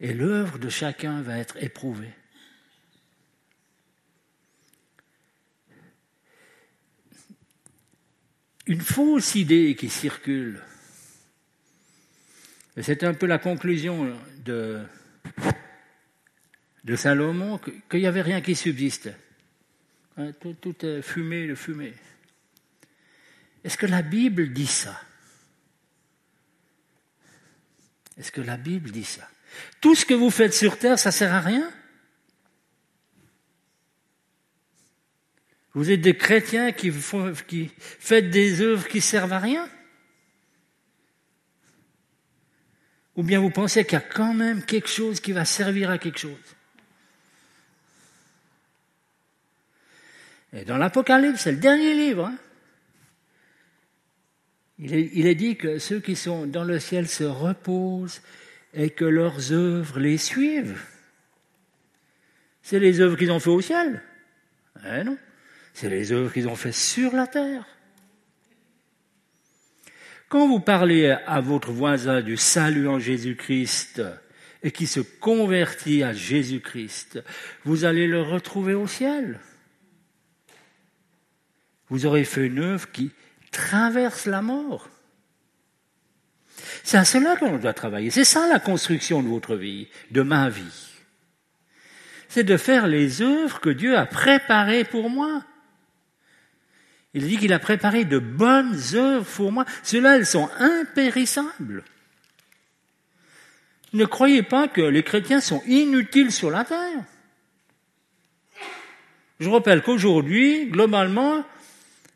Et 0.00 0.12
l'œuvre 0.12 0.58
de 0.58 0.68
chacun 0.68 1.22
va 1.22 1.38
être 1.38 1.56
éprouvée. 1.62 2.12
Une 8.66 8.80
fausse 8.80 9.34
idée 9.34 9.74
qui 9.74 9.88
circule. 9.88 10.62
C'est 12.80 13.04
un 13.04 13.14
peu 13.14 13.26
la 13.26 13.38
conclusion 13.38 14.16
de, 14.44 14.82
de 16.82 16.96
Salomon, 16.96 17.58
qu'il 17.58 18.00
n'y 18.00 18.06
avait 18.06 18.22
rien 18.22 18.40
qui 18.40 18.56
subsiste. 18.56 19.10
Hein, 20.16 20.32
tout, 20.40 20.54
tout 20.54 20.84
est 20.84 21.02
fumé 21.02 21.46
de 21.46 21.54
fumée. 21.54 21.94
Est-ce 23.62 23.76
que 23.76 23.86
la 23.86 24.02
Bible 24.02 24.52
dit 24.52 24.66
ça? 24.66 25.00
Est-ce 28.18 28.32
que 28.32 28.40
la 28.40 28.56
Bible 28.56 28.90
dit 28.90 29.04
ça? 29.04 29.28
Tout 29.80 29.94
ce 29.94 30.04
que 30.04 30.14
vous 30.14 30.30
faites 30.30 30.54
sur 30.54 30.78
terre, 30.78 30.98
ça 30.98 31.12
sert 31.12 31.32
à 31.32 31.40
rien? 31.40 31.70
Vous 35.74 35.90
êtes 35.90 36.00
des 36.00 36.16
chrétiens 36.16 36.70
qui, 36.70 36.92
faites 36.92 38.30
des 38.30 38.60
œuvres 38.60 38.86
qui 38.86 39.00
servent 39.00 39.32
à 39.32 39.40
rien? 39.40 39.68
Ou 43.16 43.24
bien 43.24 43.40
vous 43.40 43.50
pensez 43.50 43.84
qu'il 43.84 43.94
y 43.94 43.96
a 43.96 44.00
quand 44.00 44.34
même 44.34 44.64
quelque 44.64 44.88
chose 44.88 45.20
qui 45.20 45.32
va 45.32 45.44
servir 45.44 45.90
à 45.90 45.98
quelque 45.98 46.18
chose? 46.18 46.38
Et 50.52 50.64
dans 50.64 50.76
l'Apocalypse, 50.76 51.40
c'est 51.40 51.52
le 51.52 51.58
dernier 51.58 51.94
livre. 51.94 52.26
Hein 52.26 52.38
il, 54.78 54.94
est, 54.94 55.10
il 55.14 55.26
est 55.26 55.34
dit 55.34 55.56
que 55.56 55.80
ceux 55.80 55.98
qui 55.98 56.14
sont 56.14 56.46
dans 56.46 56.64
le 56.64 56.78
ciel 56.78 57.08
se 57.08 57.24
reposent 57.24 58.22
et 58.74 58.90
que 58.90 59.04
leurs 59.04 59.52
œuvres 59.52 59.98
les 59.98 60.18
suivent. 60.18 60.80
C'est 62.62 62.78
les 62.78 63.00
œuvres 63.00 63.16
qu'ils 63.16 63.32
ont 63.32 63.40
fait 63.40 63.50
au 63.50 63.60
ciel. 63.60 64.02
Eh 64.86 65.02
non. 65.02 65.18
C'est 65.74 65.90
les 65.90 66.12
œuvres 66.12 66.32
qu'ils 66.32 66.48
ont 66.48 66.56
faites 66.56 66.72
sur 66.72 67.14
la 67.14 67.26
terre. 67.26 67.66
Quand 70.28 70.46
vous 70.48 70.60
parlez 70.60 71.10
à 71.10 71.40
votre 71.40 71.72
voisin 71.72 72.22
du 72.22 72.36
salut 72.36 72.88
en 72.88 72.98
Jésus-Christ 72.98 74.02
et 74.62 74.70
qui 74.70 74.86
se 74.86 75.00
convertit 75.00 76.02
à 76.02 76.12
Jésus-Christ, 76.12 77.22
vous 77.64 77.84
allez 77.84 78.06
le 78.06 78.22
retrouver 78.22 78.74
au 78.74 78.86
ciel. 78.86 79.40
Vous 81.88 82.06
aurez 82.06 82.24
fait 82.24 82.46
une 82.46 82.60
œuvre 82.60 82.90
qui 82.90 83.10
traverse 83.50 84.26
la 84.26 84.42
mort. 84.42 84.88
C'est 86.82 86.98
à 86.98 87.04
cela 87.04 87.36
qu'on 87.36 87.58
doit 87.58 87.74
travailler. 87.74 88.10
C'est 88.10 88.24
ça 88.24 88.48
la 88.48 88.60
construction 88.60 89.22
de 89.22 89.28
votre 89.28 89.56
vie, 89.56 89.88
de 90.10 90.22
ma 90.22 90.48
vie. 90.48 90.92
C'est 92.28 92.44
de 92.44 92.56
faire 92.56 92.86
les 92.86 93.22
œuvres 93.22 93.60
que 93.60 93.70
Dieu 93.70 93.96
a 93.96 94.06
préparées 94.06 94.84
pour 94.84 95.10
moi. 95.10 95.44
Il 97.14 97.28
dit 97.28 97.38
qu'il 97.38 97.52
a 97.52 97.60
préparé 97.60 98.04
de 98.04 98.18
bonnes 98.18 98.76
œuvres 98.94 99.30
pour 99.36 99.52
moi. 99.52 99.64
Ceux-là, 99.84 100.16
elles 100.16 100.26
sont 100.26 100.50
impérissables. 100.58 101.84
Ne 103.92 104.04
croyez 104.04 104.42
pas 104.42 104.66
que 104.66 104.80
les 104.80 105.04
chrétiens 105.04 105.40
sont 105.40 105.62
inutiles 105.66 106.32
sur 106.32 106.50
la 106.50 106.64
terre. 106.64 107.04
Je 109.38 109.48
rappelle 109.48 109.82
qu'aujourd'hui, 109.82 110.66
globalement, 110.66 111.44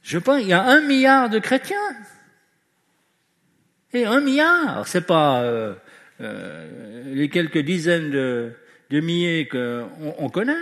je 0.03 0.19
pense, 0.19 0.43
il 0.43 0.49
y 0.49 0.53
a 0.53 0.65
un 0.65 0.81
milliard 0.81 1.31
de 1.31 1.39
chrétiens. 1.39 1.77
Et 3.93 4.05
un 4.05 4.21
milliard, 4.21 4.87
c'est 4.89 5.07
pas 5.07 5.43
euh, 5.43 5.75
euh, 6.21 7.15
les 7.15 7.29
quelques 7.29 7.59
dizaines 7.59 8.11
de, 8.11 8.53
de 8.91 9.01
milliers 9.01 9.47
qu'on 9.47 10.15
on 10.19 10.29
connaît. 10.29 10.55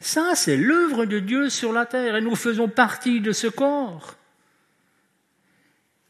Ça, 0.00 0.32
c'est 0.34 0.56
l'œuvre 0.56 1.04
de 1.04 1.18
Dieu 1.18 1.50
sur 1.50 1.72
la 1.72 1.84
terre 1.84 2.16
et 2.16 2.20
nous 2.22 2.34
faisons 2.34 2.68
partie 2.68 3.20
de 3.20 3.32
ce 3.32 3.46
corps. 3.46 4.16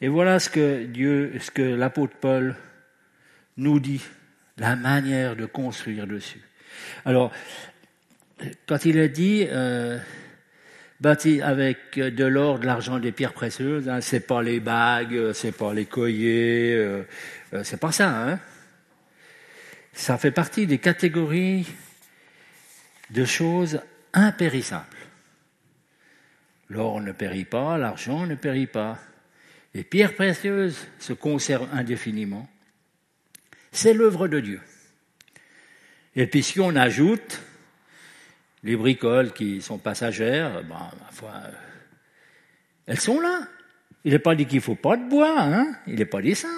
Et 0.01 0.09
voilà 0.09 0.39
ce 0.39 0.49
que 0.49 1.63
l'apôtre 1.63 2.15
Paul 2.21 2.57
nous 3.57 3.81
dit, 3.81 4.01
la 4.57 4.77
manière 4.77 5.37
de 5.37 5.45
construire 5.45 6.07
dessus. 6.07 6.41
Alors, 7.05 7.33
quand 8.67 8.85
il 8.85 8.99
a 8.99 9.09
dit 9.09 9.47
euh, 9.51 9.99
bâti 11.01 11.43
avec 11.43 11.99
de 11.99 12.25
l'or, 12.25 12.59
de 12.59 12.67
l'argent, 12.67 12.99
des 12.99 13.13
pierres 13.13 13.33
précieuses, 13.33 13.89
hein, 13.89 14.01
c'est 14.01 14.27
pas 14.27 14.43
les 14.43 14.61
bagues, 14.61 15.33
c'est 15.33 15.57
pas 15.57 15.75
les 15.75 15.87
colliers, 15.87 16.75
euh, 16.75 17.03
euh, 17.55 17.65
c'est 17.65 17.81
pas 17.81 17.93
ça. 17.93 18.09
Hein. 18.09 18.39
Ça 19.93 20.17
fait 20.17 20.31
partie 20.31 20.67
des 20.67 20.79
catégories 20.79 21.67
de 23.11 23.25
choses 23.25 23.81
impérissables. 24.13 24.87
L'or 26.69 27.01
ne 27.01 27.13
périt 27.13 27.45
pas, 27.45 27.79
l'argent 27.79 28.27
ne 28.27 28.35
périt 28.37 28.67
pas. 28.67 28.99
Les 29.75 29.85
pierres 29.85 30.15
précieuses 30.15 30.87
se 30.99 31.13
conservent 31.13 31.69
indéfiniment. 31.73 32.49
C'est 33.73 33.95
l'œuvre 33.95 34.29
de 34.29 34.41
Dieu. 34.41 34.61
Et 36.17 36.27
puis 36.27 36.43
si 36.43 36.61
on 36.61 36.75
ajoute 36.77 37.41
les 38.63 38.77
bricoles 38.77 39.33
qui 39.33 39.63
sont 39.63 39.79
passagères, 39.79 40.63
ben, 40.65 40.91
foi, 41.13 41.33
elles 42.87 43.01
sont 43.01 43.21
là. 43.21 43.43
Il 44.05 44.13
n'est 44.13 44.19
pas 44.19 44.35
dit 44.35 44.47
qu'il 44.47 44.57
ne 44.57 44.63
faut 44.63 44.75
pas 44.75 44.97
de 44.97 45.09
bois, 45.09 45.41
hein 45.41 45.75
il 45.87 45.97
n'est 45.97 46.05
pas 46.05 46.23
dit 46.23 46.35
ça. 46.35 46.49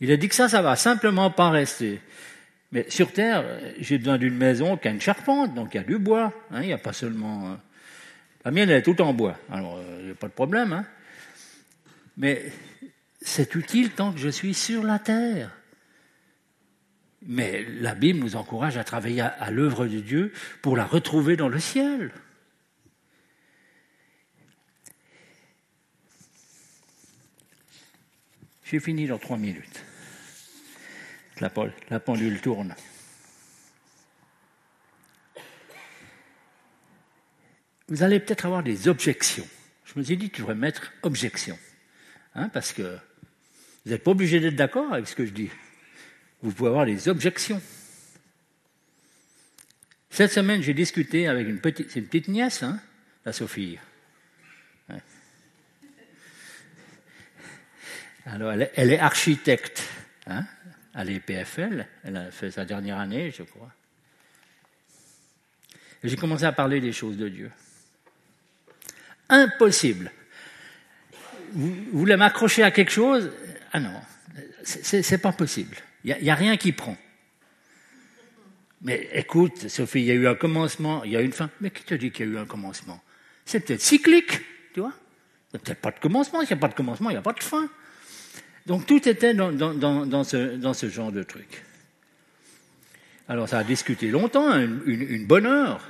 Il 0.00 0.10
a 0.10 0.16
dit 0.16 0.28
que 0.28 0.34
ça, 0.34 0.48
ça 0.48 0.62
va 0.62 0.76
simplement 0.76 1.30
pas 1.30 1.50
rester. 1.50 2.00
Mais 2.74 2.90
sur 2.90 3.12
Terre, 3.12 3.44
j'ai 3.78 3.98
besoin 3.98 4.18
d'une 4.18 4.34
maison 4.34 4.76
qui 4.76 4.88
a 4.88 4.90
une 4.90 5.00
charpente, 5.00 5.54
donc 5.54 5.72
il 5.72 5.76
y 5.76 5.80
a 5.80 5.84
du 5.84 5.96
bois. 5.96 6.32
Hein, 6.50 6.62
il 6.62 6.66
n'y 6.66 6.72
a 6.72 6.78
pas 6.78 6.92
seulement. 6.92 7.52
Euh, 7.52 7.54
la 8.44 8.50
mienne, 8.50 8.68
elle 8.68 8.78
est 8.78 8.82
toute 8.82 9.00
en 9.00 9.14
bois. 9.14 9.38
Alors, 9.48 9.76
euh, 9.76 9.98
il 10.00 10.06
n'y 10.06 10.10
a 10.10 10.16
pas 10.16 10.26
de 10.26 10.32
problème. 10.32 10.72
Hein. 10.72 10.84
Mais 12.16 12.42
c'est 13.20 13.54
utile 13.54 13.92
tant 13.92 14.12
que 14.12 14.18
je 14.18 14.28
suis 14.28 14.54
sur 14.54 14.82
la 14.82 14.98
Terre. 14.98 15.52
Mais 17.22 17.64
la 17.80 17.94
Bible 17.94 18.18
nous 18.18 18.34
encourage 18.34 18.76
à 18.76 18.82
travailler 18.82 19.20
à, 19.20 19.50
l'œuvre 19.52 19.86
de 19.86 20.00
Dieu 20.00 20.32
pour 20.60 20.76
la 20.76 20.84
retrouver 20.84 21.36
dans 21.36 21.48
le 21.48 21.60
ciel. 21.60 22.10
J'ai 28.64 28.80
fini 28.80 29.06
dans 29.06 29.18
trois 29.18 29.38
minutes. 29.38 29.84
La, 31.40 32.00
pendule 32.00 32.40
tourne. 32.40 32.74
Vous 37.88 38.02
allez 38.02 38.20
peut-être 38.20 38.46
avoir 38.46 38.62
des 38.62 38.88
objections. 38.88 39.46
Je 39.84 39.98
me 39.98 40.04
suis 40.04 40.16
dit, 40.16 40.30
tu 40.30 40.40
devrais 40.40 40.54
mettre 40.54 40.92
objection. 41.02 41.58
Hein, 42.34 42.48
parce 42.48 42.72
que 42.72 42.98
vous 43.84 43.92
n'êtes 43.92 44.02
pas 44.02 44.12
obligé 44.12 44.40
d'être 44.40 44.56
d'accord 44.56 44.92
avec 44.92 45.06
ce 45.06 45.14
que 45.14 45.26
je 45.26 45.32
dis 45.32 45.50
vous 46.44 46.52
pouvez 46.52 46.68
avoir 46.68 46.84
des 46.84 47.08
objections. 47.08 47.60
Cette 50.10 50.30
semaine, 50.30 50.62
j'ai 50.62 50.74
discuté 50.74 51.26
avec 51.26 51.48
une 51.48 51.58
petite, 51.58 51.96
une 51.96 52.04
petite 52.04 52.28
nièce, 52.28 52.62
hein, 52.62 52.78
la 53.24 53.32
Sophie. 53.32 53.78
Alors, 58.26 58.52
elle 58.52 58.90
est, 58.92 58.98
architecte 58.98 59.82
hein, 60.26 60.46
à 60.94 61.04
l'EPFL. 61.04 61.86
Elle 62.04 62.16
a 62.16 62.30
fait 62.30 62.50
sa 62.50 62.64
dernière 62.64 62.98
année, 62.98 63.32
je 63.36 63.42
crois. 63.42 63.70
J'ai 66.02 66.16
commencé 66.16 66.44
à 66.44 66.52
parler 66.52 66.80
des 66.80 66.92
choses 66.92 67.16
de 67.16 67.28
Dieu. 67.28 67.50
Impossible. 69.28 70.12
Vous, 71.52 71.74
voulez 71.92 72.16
m'accrocher 72.16 72.62
à 72.62 72.70
quelque 72.70 72.90
chose? 72.90 73.30
Ah 73.72 73.80
non, 73.80 73.94
c'est 74.62 75.18
pas 75.18 75.32
possible. 75.32 75.76
Il 76.04 76.14
n'y 76.20 76.30
a, 76.30 76.34
rien 76.34 76.56
qui 76.56 76.72
prend. 76.72 76.96
Mais 78.82 79.08
écoute, 79.14 79.68
Sophie, 79.68 80.00
il 80.00 80.04
y 80.04 80.10
a 80.10 80.14
eu 80.14 80.28
un 80.28 80.34
commencement, 80.34 81.02
il 81.04 81.12
y 81.12 81.16
a 81.16 81.22
eu 81.22 81.24
une 81.24 81.32
fin. 81.32 81.48
Mais 81.60 81.70
qui 81.70 81.84
te 81.84 81.94
dit 81.94 82.10
qu'il 82.10 82.26
y 82.26 82.28
a 82.28 82.32
eu 82.32 82.38
un 82.38 82.44
commencement? 82.44 83.02
C'est 83.46 83.60
peut-être 83.60 83.80
cyclique, 83.80 84.42
tu 84.74 84.80
vois 84.80 84.92
Il 85.48 85.56
n'y 85.56 85.56
a 85.56 85.64
peut-être 85.64 85.80
pas 85.80 85.90
de 85.90 85.98
commencement, 86.00 86.40
s'il 86.40 86.48
n'y 86.48 86.54
a 86.54 86.60
pas 86.60 86.68
de 86.68 86.74
commencement, 86.74 87.08
il 87.08 87.14
n'y 87.14 87.18
a 87.18 87.22
pas 87.22 87.32
de 87.32 87.42
fin. 87.42 87.70
Donc 88.66 88.86
tout 88.86 89.08
était 89.08 89.34
dans, 89.34 90.24
ce, 90.24 90.88
genre 90.88 91.12
de 91.12 91.22
truc. 91.22 91.64
Alors 93.28 93.48
ça 93.48 93.58
a 93.58 93.64
discuté 93.64 94.10
longtemps, 94.10 94.58
une, 94.58 94.82
une, 94.86 95.26
bonne 95.26 95.46
heure. 95.46 95.86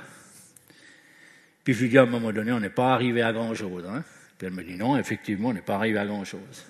Puis 1.63 1.73
je 1.73 1.81
lui 1.83 1.89
dis 1.89 1.97
à 1.97 2.03
un 2.03 2.07
moment 2.07 2.31
donné, 2.31 2.51
on 2.51 2.59
n'est 2.59 2.69
pas 2.69 2.93
arrivé 2.93 3.21
à 3.21 3.31
grand-chose. 3.31 3.85
Hein. 3.87 4.03
Puis 4.37 4.47
elle 4.47 4.53
me 4.53 4.63
dit 4.63 4.75
non, 4.75 4.97
effectivement, 4.97 5.49
on 5.49 5.53
n'est 5.53 5.61
pas 5.61 5.75
arrivé 5.75 5.97
à 5.97 6.05
grand-chose. 6.05 6.65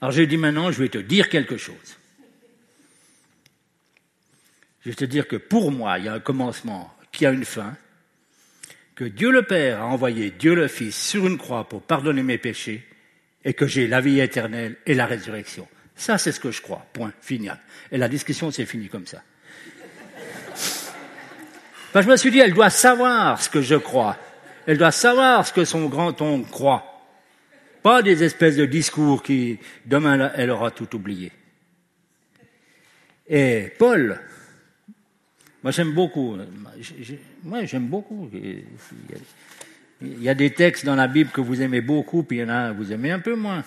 Alors 0.00 0.12
j'ai 0.12 0.26
dit 0.26 0.36
maintenant, 0.36 0.70
je 0.70 0.82
vais 0.82 0.88
te 0.88 0.98
dire 0.98 1.28
quelque 1.28 1.56
chose. 1.56 1.96
Je 4.82 4.90
vais 4.90 4.94
te 4.94 5.04
dire 5.04 5.28
que 5.28 5.36
pour 5.36 5.72
moi, 5.72 5.98
il 5.98 6.06
y 6.06 6.08
a 6.08 6.14
un 6.14 6.20
commencement 6.20 6.94
qui 7.12 7.26
a 7.26 7.32
une 7.32 7.44
fin, 7.44 7.76
que 8.94 9.04
Dieu 9.04 9.30
le 9.30 9.42
Père 9.42 9.80
a 9.80 9.86
envoyé 9.86 10.30
Dieu 10.30 10.54
le 10.54 10.68
Fils 10.68 10.96
sur 10.96 11.26
une 11.26 11.38
croix 11.38 11.68
pour 11.68 11.82
pardonner 11.82 12.22
mes 12.22 12.38
péchés, 12.38 12.86
et 13.44 13.54
que 13.54 13.66
j'ai 13.66 13.86
la 13.86 14.00
vie 14.00 14.20
éternelle 14.20 14.76
et 14.86 14.94
la 14.94 15.06
résurrection. 15.06 15.66
Ça, 15.96 16.18
c'est 16.18 16.32
ce 16.32 16.40
que 16.40 16.50
je 16.50 16.62
crois. 16.62 16.86
Point. 16.92 17.12
Final. 17.20 17.58
Et 17.92 17.98
la 17.98 18.08
discussion 18.08 18.50
s'est 18.50 18.66
finie 18.66 18.88
comme 18.88 19.06
ça. 19.06 19.22
Ben, 21.92 22.02
je 22.02 22.08
me 22.08 22.16
suis 22.16 22.30
dit, 22.30 22.38
elle 22.38 22.54
doit 22.54 22.70
savoir 22.70 23.42
ce 23.42 23.48
que 23.48 23.60
je 23.60 23.74
crois. 23.74 24.16
Elle 24.64 24.78
doit 24.78 24.92
savoir 24.92 25.44
ce 25.44 25.52
que 25.52 25.64
son 25.64 25.86
grand-oncle 25.86 26.48
croit. 26.48 26.90
Pas 27.82 28.00
des 28.02 28.22
espèces 28.22 28.54
de 28.54 28.64
discours 28.64 29.24
qui, 29.24 29.58
demain, 29.86 30.30
elle 30.36 30.50
aura 30.50 30.70
tout 30.70 30.94
oublié. 30.94 31.32
Et 33.26 33.72
Paul, 33.76 34.20
moi 35.62 35.72
j'aime 35.72 35.92
beaucoup, 35.92 36.36
moi 37.42 37.64
j'aime 37.64 37.86
beaucoup. 37.86 38.30
Il 40.02 40.22
y 40.22 40.28
a 40.28 40.34
des 40.34 40.52
textes 40.52 40.84
dans 40.84 40.94
la 40.94 41.08
Bible 41.08 41.30
que 41.30 41.40
vous 41.40 41.60
aimez 41.60 41.80
beaucoup, 41.80 42.22
puis 42.22 42.38
il 42.38 42.40
y 42.40 42.44
en 42.44 42.48
a 42.48 42.72
vous 42.72 42.92
aimez 42.92 43.10
un 43.10 43.18
peu 43.18 43.34
moins. 43.34 43.64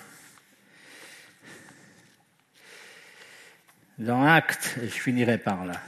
Dans 4.00 4.24
Actes, 4.26 4.78
je 4.82 4.88
finirai 4.88 5.38
par 5.38 5.66
là. 5.66 5.80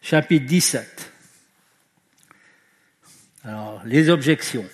Chapitre 0.00 0.46
17. 0.46 1.12
Alors, 3.44 3.82
les 3.84 4.08
objections. 4.08 4.68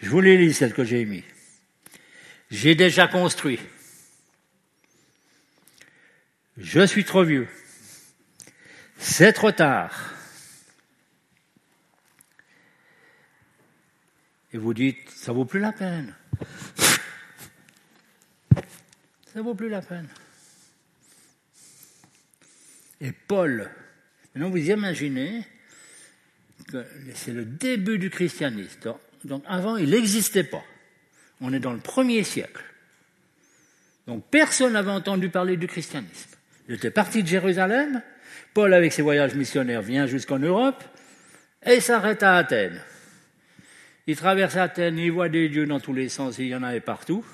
Je 0.00 0.10
vous 0.10 0.20
les 0.20 0.36
lis, 0.36 0.52
celles 0.52 0.74
que 0.74 0.84
j'ai 0.84 1.04
mis. 1.04 1.24
J'ai 2.50 2.74
déjà 2.74 3.08
construit. 3.08 3.58
Je 6.58 6.86
suis 6.86 7.04
trop 7.04 7.24
vieux. 7.24 7.48
C'est 8.98 9.32
trop 9.32 9.50
tard. 9.50 10.14
Et 14.54 14.56
vous 14.56 14.72
dites, 14.72 15.10
ça 15.10 15.32
vaut 15.32 15.44
plus 15.44 15.58
la 15.58 15.72
peine. 15.72 16.14
Ça 19.34 19.42
vaut 19.42 19.56
plus 19.56 19.68
la 19.68 19.82
peine. 19.82 20.06
Et 23.00 23.10
Paul, 23.10 23.68
maintenant 24.32 24.50
vous 24.50 24.70
imaginez 24.70 25.44
que 26.70 26.86
c'est 27.14 27.32
le 27.32 27.44
début 27.44 27.98
du 27.98 28.10
christianisme. 28.10 28.94
Donc 29.24 29.42
avant, 29.48 29.76
il 29.76 29.90
n'existait 29.90 30.44
pas. 30.44 30.62
On 31.40 31.52
est 31.52 31.58
dans 31.58 31.72
le 31.72 31.80
premier 31.80 32.22
siècle. 32.22 32.62
Donc 34.06 34.24
personne 34.30 34.74
n'avait 34.74 34.92
entendu 34.92 35.30
parler 35.30 35.56
du 35.56 35.66
christianisme. 35.66 36.30
Il 36.68 36.76
était 36.76 36.92
parti 36.92 37.24
de 37.24 37.28
Jérusalem, 37.28 38.02
Paul 38.54 38.72
avec 38.72 38.92
ses 38.92 39.02
voyages 39.02 39.34
missionnaires 39.34 39.82
vient 39.82 40.06
jusqu'en 40.06 40.38
Europe 40.38 40.84
et 41.66 41.80
s'arrête 41.80 42.22
à 42.22 42.36
Athènes. 42.36 42.80
Il 44.06 44.16
traverse 44.16 44.56
Athènes, 44.56 44.98
il 44.98 45.12
voit 45.12 45.28
des 45.28 45.48
dieux 45.48 45.66
dans 45.66 45.80
tous 45.80 45.94
les 45.94 46.08
sens, 46.08 46.38
il 46.38 46.48
y 46.48 46.54
en 46.54 46.62
avait 46.62 46.80
partout. 46.80 47.24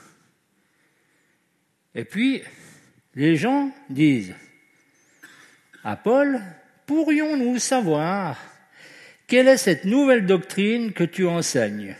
Et 1.94 2.04
puis, 2.04 2.42
les 3.14 3.36
gens 3.36 3.72
disent 3.88 4.34
à 5.82 5.96
Paul, 5.96 6.40
pourrions-nous 6.86 7.58
savoir 7.58 8.38
quelle 9.26 9.48
est 9.48 9.56
cette 9.56 9.84
nouvelle 9.84 10.26
doctrine 10.26 10.92
que 10.92 11.04
tu 11.04 11.26
enseignes? 11.26 11.96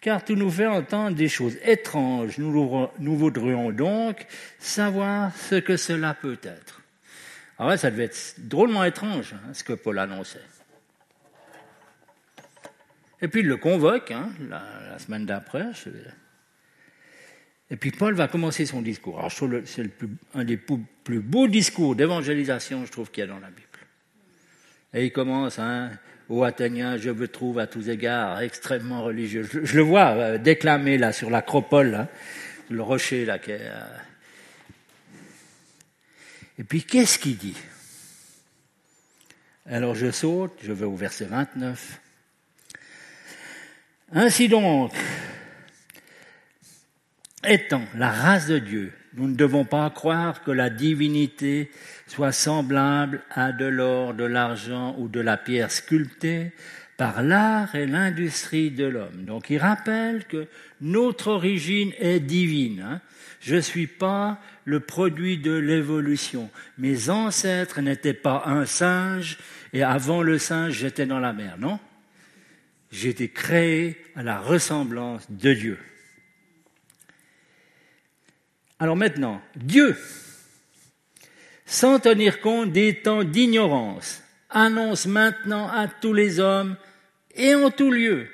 Car 0.00 0.24
tu 0.24 0.34
nous 0.34 0.50
fais 0.50 0.66
entendre 0.66 1.16
des 1.16 1.28
choses 1.28 1.56
étranges. 1.64 2.38
Nous, 2.38 3.16
voudrions 3.16 3.72
donc 3.72 4.24
savoir 4.58 5.34
ce 5.36 5.56
que 5.56 5.76
cela 5.76 6.14
peut 6.14 6.38
être. 6.42 6.82
Ah 7.58 7.68
ouais, 7.68 7.76
ça 7.76 7.90
devait 7.90 8.04
être 8.04 8.34
drôlement 8.38 8.84
étrange, 8.84 9.34
hein, 9.34 9.52
ce 9.52 9.64
que 9.64 9.72
Paul 9.72 9.98
annonçait. 9.98 10.42
Et 13.22 13.28
puis 13.28 13.40
il 13.40 13.46
le 13.46 13.56
convoque, 13.56 14.10
hein, 14.10 14.30
la, 14.48 14.98
semaine 14.98 15.26
d'après. 15.26 15.66
Et 17.70 17.76
puis 17.76 17.90
Paul 17.90 18.14
va 18.14 18.28
commencer 18.28 18.66
son 18.66 18.82
discours. 18.82 19.18
Alors 19.18 19.30
je 19.30 19.36
trouve 19.36 19.62
c'est 19.64 19.90
un 20.34 20.44
des 20.44 20.56
plus, 20.56 21.20
beaux 21.20 21.48
discours 21.48 21.96
d'évangélisation, 21.96 22.84
je 22.84 22.92
trouve, 22.92 23.10
qu'il 23.10 23.22
y 23.22 23.24
a 23.24 23.30
dans 23.30 23.40
la 23.40 23.48
Bible. 23.48 23.62
Et 24.94 25.06
il 25.06 25.12
commence, 25.12 25.58
hein, 25.58 25.90
ô 26.28 26.44
Athéniens, 26.44 26.96
je 26.96 27.10
vous 27.10 27.26
trouve 27.26 27.58
à 27.58 27.66
tous 27.66 27.88
égards 27.88 28.40
extrêmement 28.40 29.02
religieux. 29.02 29.46
Je, 29.50 29.76
le 29.76 29.82
vois 29.82 30.08
euh, 30.08 30.38
déclamer 30.38 30.98
là 30.98 31.12
sur 31.12 31.30
l'acropole, 31.30 32.06
le 32.70 32.82
rocher 32.82 33.24
là. 33.24 33.38
Qui 33.38 33.52
euh, 33.52 33.86
Et 36.58 36.64
puis 36.64 36.84
qu'est-ce 36.84 37.18
qu'il 37.18 37.36
dit? 37.36 37.56
Alors 39.66 39.94
je 39.96 40.10
saute, 40.12 40.52
je 40.62 40.72
vais 40.72 40.86
au 40.86 40.94
verset 40.94 41.24
29. 41.24 42.00
Ainsi 44.12 44.48
donc, 44.48 44.92
étant 47.46 47.82
la 47.96 48.10
race 48.10 48.46
de 48.46 48.58
Dieu, 48.58 48.92
nous 49.14 49.26
ne 49.28 49.34
devons 49.34 49.64
pas 49.64 49.90
croire 49.90 50.44
que 50.44 50.52
la 50.52 50.70
divinité 50.70 51.70
soit 52.06 52.32
semblable 52.32 53.22
à 53.30 53.50
de 53.50 53.64
l'or, 53.64 54.14
de 54.14 54.24
l'argent 54.24 54.94
ou 54.98 55.08
de 55.08 55.20
la 55.20 55.36
pierre 55.36 55.72
sculptée 55.72 56.52
par 56.96 57.22
l'art 57.22 57.74
et 57.74 57.86
l'industrie 57.86 58.70
de 58.70 58.84
l'homme. 58.84 59.24
Donc 59.24 59.50
il 59.50 59.58
rappelle 59.58 60.24
que 60.24 60.46
notre 60.80 61.28
origine 61.28 61.92
est 61.98 62.20
divine. 62.20 62.80
Hein. 62.80 63.00
Je 63.40 63.56
ne 63.56 63.60
suis 63.60 63.88
pas 63.88 64.38
le 64.64 64.80
produit 64.80 65.38
de 65.38 65.52
l'évolution. 65.52 66.48
Mes 66.78 67.10
ancêtres 67.10 67.80
n'étaient 67.80 68.14
pas 68.14 68.44
un 68.46 68.66
singe 68.66 69.38
et 69.72 69.82
avant 69.82 70.22
le 70.22 70.38
singe 70.38 70.74
j'étais 70.74 71.06
dans 71.06 71.20
la 71.20 71.32
mer, 71.32 71.56
non? 71.58 71.80
J'ai 72.90 73.10
été 73.10 73.28
créé 73.28 73.96
à 74.14 74.22
la 74.22 74.40
ressemblance 74.40 75.30
de 75.30 75.52
Dieu. 75.52 75.78
Alors 78.78 78.96
maintenant, 78.96 79.40
Dieu, 79.56 79.96
sans 81.64 81.98
tenir 81.98 82.40
compte 82.40 82.72
des 82.72 83.00
temps 83.00 83.24
d'ignorance, 83.24 84.22
annonce 84.50 85.06
maintenant 85.06 85.68
à 85.68 85.88
tous 85.88 86.12
les 86.12 86.40
hommes 86.40 86.76
et 87.34 87.54
en 87.54 87.70
tout 87.70 87.90
lieu 87.90 88.28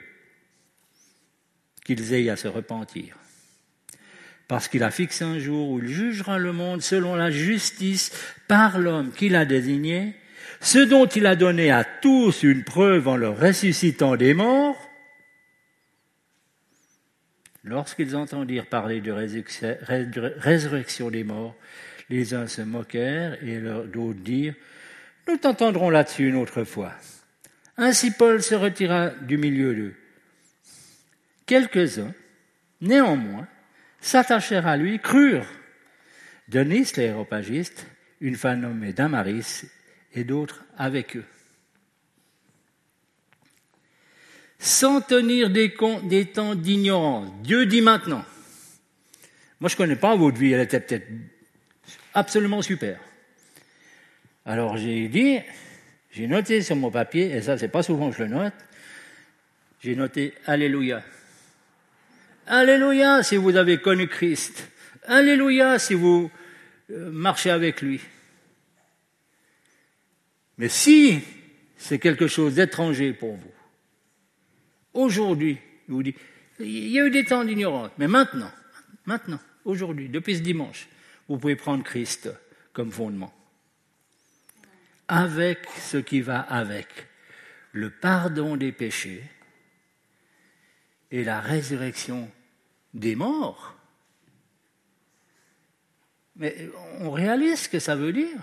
qu'ils 1.84 2.12
aient 2.12 2.28
à 2.28 2.36
se 2.36 2.48
repentir. 2.48 3.16
Parce 4.48 4.68
qu'il 4.68 4.82
a 4.82 4.90
fixé 4.90 5.24
un 5.24 5.38
jour 5.38 5.70
où 5.70 5.78
il 5.78 5.88
jugera 5.88 6.38
le 6.38 6.52
monde 6.52 6.82
selon 6.82 7.14
la 7.14 7.30
justice 7.30 8.12
par 8.48 8.78
l'homme 8.78 9.12
qu'il 9.12 9.34
a 9.34 9.44
désigné, 9.44 10.14
ce 10.62 10.78
dont 10.78 11.06
il 11.06 11.26
a 11.26 11.36
donné 11.36 11.70
à 11.70 11.84
tous 11.84 12.44
une 12.44 12.64
preuve 12.64 13.08
en 13.08 13.16
leur 13.16 13.38
ressuscitant 13.38 14.16
des 14.16 14.32
morts, 14.32 14.88
Lorsqu'ils 17.64 18.16
entendirent 18.16 18.66
parler 18.66 19.00
de 19.00 19.12
résurrection 19.12 21.10
des 21.10 21.22
morts, 21.22 21.54
les 22.10 22.34
uns 22.34 22.48
se 22.48 22.62
moquèrent 22.62 23.42
et 23.42 23.60
d'autres 23.60 24.18
dirent, 24.18 24.56
nous 25.28 25.36
t'entendrons 25.36 25.88
là-dessus 25.88 26.28
une 26.28 26.34
autre 26.34 26.64
fois. 26.64 26.92
Ainsi 27.76 28.10
Paul 28.10 28.42
se 28.42 28.56
retira 28.56 29.10
du 29.10 29.38
milieu 29.38 29.74
d'eux. 29.74 29.94
Quelques-uns, 31.46 32.12
néanmoins, 32.80 33.46
s'attachèrent 34.00 34.66
à 34.66 34.76
lui, 34.76 34.98
crurent. 34.98 35.46
Denis, 36.48 36.90
l'aéropagiste, 36.96 37.86
une 38.20 38.36
femme 38.36 38.60
nommée 38.60 38.92
Damaris, 38.92 39.66
et 40.14 40.24
d'autres 40.24 40.64
avec 40.76 41.16
eux. 41.16 41.24
sans 44.62 45.00
tenir 45.00 45.50
des, 45.50 45.72
comptes, 45.72 46.06
des 46.06 46.26
temps 46.26 46.54
d'ignorance. 46.54 47.28
Dieu 47.42 47.66
dit 47.66 47.80
maintenant. 47.80 48.24
Moi, 49.60 49.68
je 49.68 49.74
ne 49.74 49.76
connais 49.76 49.96
pas 49.96 50.14
votre 50.14 50.38
vie, 50.38 50.52
elle 50.52 50.60
était 50.60 50.78
peut-être 50.78 51.08
absolument 52.14 52.62
super. 52.62 52.98
Alors 54.46 54.76
j'ai 54.76 55.08
dit, 55.08 55.38
j'ai 56.12 56.28
noté 56.28 56.62
sur 56.62 56.76
mon 56.76 56.92
papier, 56.92 57.32
et 57.32 57.42
ça 57.42 57.58
c'est 57.58 57.68
pas 57.68 57.82
souvent 57.82 58.10
que 58.10 58.16
je 58.16 58.22
le 58.22 58.28
note, 58.28 58.54
j'ai 59.82 59.96
noté 59.96 60.34
Alléluia. 60.46 61.02
Alléluia 62.46 63.22
si 63.22 63.36
vous 63.36 63.56
avez 63.56 63.78
connu 63.78 64.08
Christ. 64.08 64.68
Alléluia 65.06 65.78
si 65.80 65.94
vous 65.94 66.30
euh, 66.90 67.10
marchez 67.10 67.50
avec 67.50 67.82
lui. 67.82 68.00
Mais 70.62 70.68
si 70.68 71.20
c'est 71.76 71.98
quelque 71.98 72.28
chose 72.28 72.54
d'étranger 72.54 73.12
pour 73.12 73.34
vous, 73.34 73.52
Aujourd'hui, 74.94 75.58
vous 75.88 76.02
dis, 76.02 76.14
il 76.60 76.88
y 76.88 77.00
a 77.00 77.06
eu 77.06 77.10
des 77.10 77.24
temps 77.24 77.44
d'ignorance, 77.44 77.90
mais 77.98 78.08
maintenant, 78.08 78.50
maintenant, 79.06 79.40
aujourd'hui, 79.64 80.08
depuis 80.08 80.36
ce 80.36 80.42
dimanche, 80.42 80.88
vous 81.28 81.38
pouvez 81.38 81.56
prendre 81.56 81.82
Christ 81.82 82.30
comme 82.72 82.90
fondement. 82.90 83.32
Avec 85.08 85.66
ce 85.78 85.96
qui 85.96 86.20
va 86.20 86.40
avec 86.40 86.88
le 87.72 87.90
pardon 87.90 88.56
des 88.56 88.72
péchés 88.72 89.22
et 91.10 91.24
la 91.24 91.40
résurrection 91.40 92.30
des 92.94 93.16
morts. 93.16 93.76
Mais 96.36 96.68
on 97.00 97.10
réalise 97.10 97.60
ce 97.60 97.68
que 97.68 97.78
ça 97.78 97.96
veut 97.96 98.12
dire. 98.12 98.38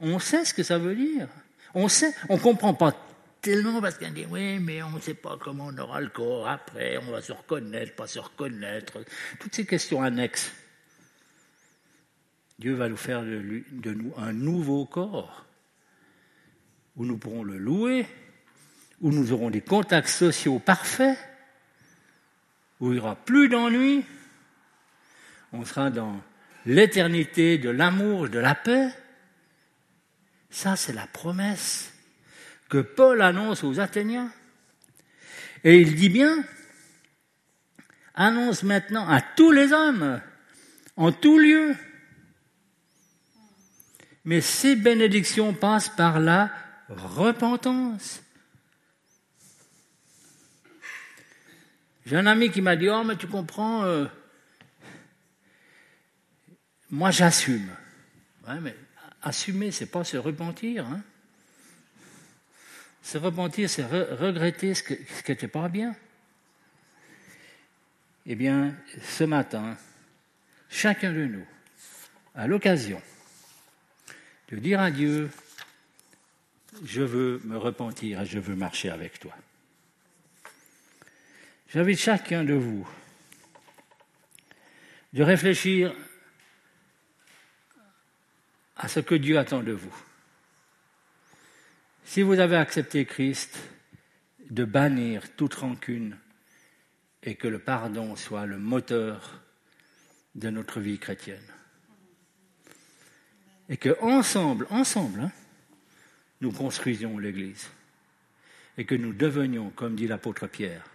On 0.00 0.18
sait 0.18 0.44
ce 0.44 0.54
que 0.54 0.62
ça 0.62 0.78
veut 0.78 0.94
dire. 0.94 1.28
On 1.74 1.88
sait, 1.88 2.12
on 2.28 2.36
ne 2.36 2.40
comprend 2.40 2.74
pas 2.74 2.94
Tellement 3.40 3.80
parce 3.80 3.96
qu'on 3.96 4.10
dit 4.10 4.26
oui, 4.28 4.58
mais 4.58 4.82
on 4.82 4.90
ne 4.90 5.00
sait 5.00 5.14
pas 5.14 5.38
comment 5.40 5.68
on 5.68 5.78
aura 5.78 6.02
le 6.02 6.08
corps 6.08 6.46
après, 6.46 6.98
on 6.98 7.10
va 7.10 7.22
se 7.22 7.32
reconnaître, 7.32 7.94
pas 7.94 8.06
se 8.06 8.18
reconnaître, 8.18 8.98
toutes 9.38 9.54
ces 9.54 9.64
questions 9.64 10.02
annexes. 10.02 10.52
Dieu 12.58 12.74
va 12.74 12.90
nous 12.90 12.98
faire 12.98 13.22
de, 13.22 13.94
nous 13.94 14.12
un 14.18 14.34
nouveau 14.34 14.84
corps 14.84 15.46
où 16.96 17.06
nous 17.06 17.16
pourrons 17.16 17.42
le 17.42 17.56
louer, 17.56 18.06
où 19.00 19.10
nous 19.10 19.32
aurons 19.32 19.48
des 19.48 19.62
contacts 19.62 20.08
sociaux 20.08 20.58
parfaits, 20.58 21.16
où 22.78 22.88
il 22.88 22.94
n'y 22.94 22.98
aura 22.98 23.16
plus 23.16 23.48
d'ennui, 23.48 24.04
on 25.54 25.64
sera 25.64 25.88
dans 25.88 26.20
l'éternité 26.66 27.56
de 27.56 27.70
l'amour, 27.70 28.28
de 28.28 28.38
la 28.38 28.54
paix. 28.54 28.90
Ça, 30.50 30.76
c'est 30.76 30.92
la 30.92 31.06
promesse 31.06 31.92
que 32.68 32.78
Paul 32.78 33.22
annonce 33.22 33.64
aux 33.64 33.78
Athéniens. 33.80 34.32
Et 35.62 35.80
il 35.80 35.94
dit 35.94 36.08
bien, 36.08 36.44
annonce 38.14 38.62
maintenant 38.62 39.08
à 39.08 39.20
tous 39.20 39.50
les 39.50 39.72
hommes, 39.72 40.20
en 40.96 41.12
tout 41.12 41.38
lieu. 41.38 41.76
Mais 44.24 44.40
ces 44.40 44.76
bénédictions 44.76 45.54
passent 45.54 45.88
par 45.88 46.20
la 46.20 46.50
repentance. 46.88 48.22
J'ai 52.06 52.16
un 52.16 52.26
ami 52.26 52.50
qui 52.50 52.60
m'a 52.60 52.76
dit, 52.76 52.88
oh 52.88 53.04
mais 53.04 53.16
tu 53.16 53.26
comprends, 53.26 53.84
euh, 53.84 54.06
moi 56.90 57.10
j'assume. 57.10 57.68
Assumer, 59.22 59.70
c'est 59.70 59.86
pas 59.86 60.04
se 60.04 60.16
repentir. 60.16 60.86
Hein. 60.86 61.02
Se 63.02 63.18
repentir, 63.18 63.68
c'est 63.68 63.84
regretter 63.84 64.74
ce, 64.74 64.82
qui 64.82 64.96
n'était 65.28 65.48
pas 65.48 65.68
bien. 65.68 65.94
Eh 68.26 68.34
bien, 68.34 68.74
ce 69.02 69.24
matin, 69.24 69.76
chacun 70.68 71.12
de 71.12 71.24
nous 71.24 71.46
a 72.34 72.46
l'occasion 72.46 73.00
de 74.50 74.56
dire 74.56 74.80
à 74.80 74.90
Dieu, 74.90 75.30
je 76.84 77.02
veux 77.02 77.40
me 77.44 77.56
repentir 77.56 78.20
et 78.20 78.26
je 78.26 78.38
veux 78.38 78.54
marcher 78.54 78.90
avec 78.90 79.18
toi. 79.18 79.32
J'invite 81.72 81.98
chacun 81.98 82.44
de 82.44 82.54
vous 82.54 82.88
de 85.12 85.22
réfléchir 85.22 85.94
à 88.80 88.88
ce 88.88 88.98
que 89.00 89.14
Dieu 89.14 89.38
attend 89.38 89.62
de 89.62 89.72
vous. 89.72 89.94
Si 92.04 92.22
vous 92.22 92.40
avez 92.40 92.56
accepté 92.56 93.04
Christ, 93.04 93.58
de 94.48 94.64
bannir 94.64 95.36
toute 95.36 95.52
rancune 95.52 96.16
et 97.22 97.34
que 97.34 97.46
le 97.46 97.58
pardon 97.58 98.16
soit 98.16 98.46
le 98.46 98.58
moteur 98.58 99.42
de 100.34 100.48
notre 100.48 100.80
vie 100.80 100.98
chrétienne. 100.98 101.44
Et 103.68 103.76
que 103.76 104.00
ensemble, 104.00 104.66
ensemble, 104.70 105.20
hein, 105.20 105.32
nous 106.40 106.50
construisions 106.50 107.18
l'Église. 107.18 107.68
et 108.78 108.86
que 108.86 108.94
nous 108.94 109.12
devenions, 109.12 109.68
comme 109.70 109.94
dit 109.94 110.06
l'apôtre 110.06 110.46
Pierre, 110.46 110.86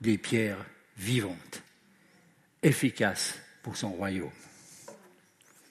des 0.00 0.16
pierres 0.16 0.64
vivantes, 0.96 1.62
efficaces 2.62 3.38
pour 3.62 3.76
son 3.76 3.90
royaume. 3.90 4.30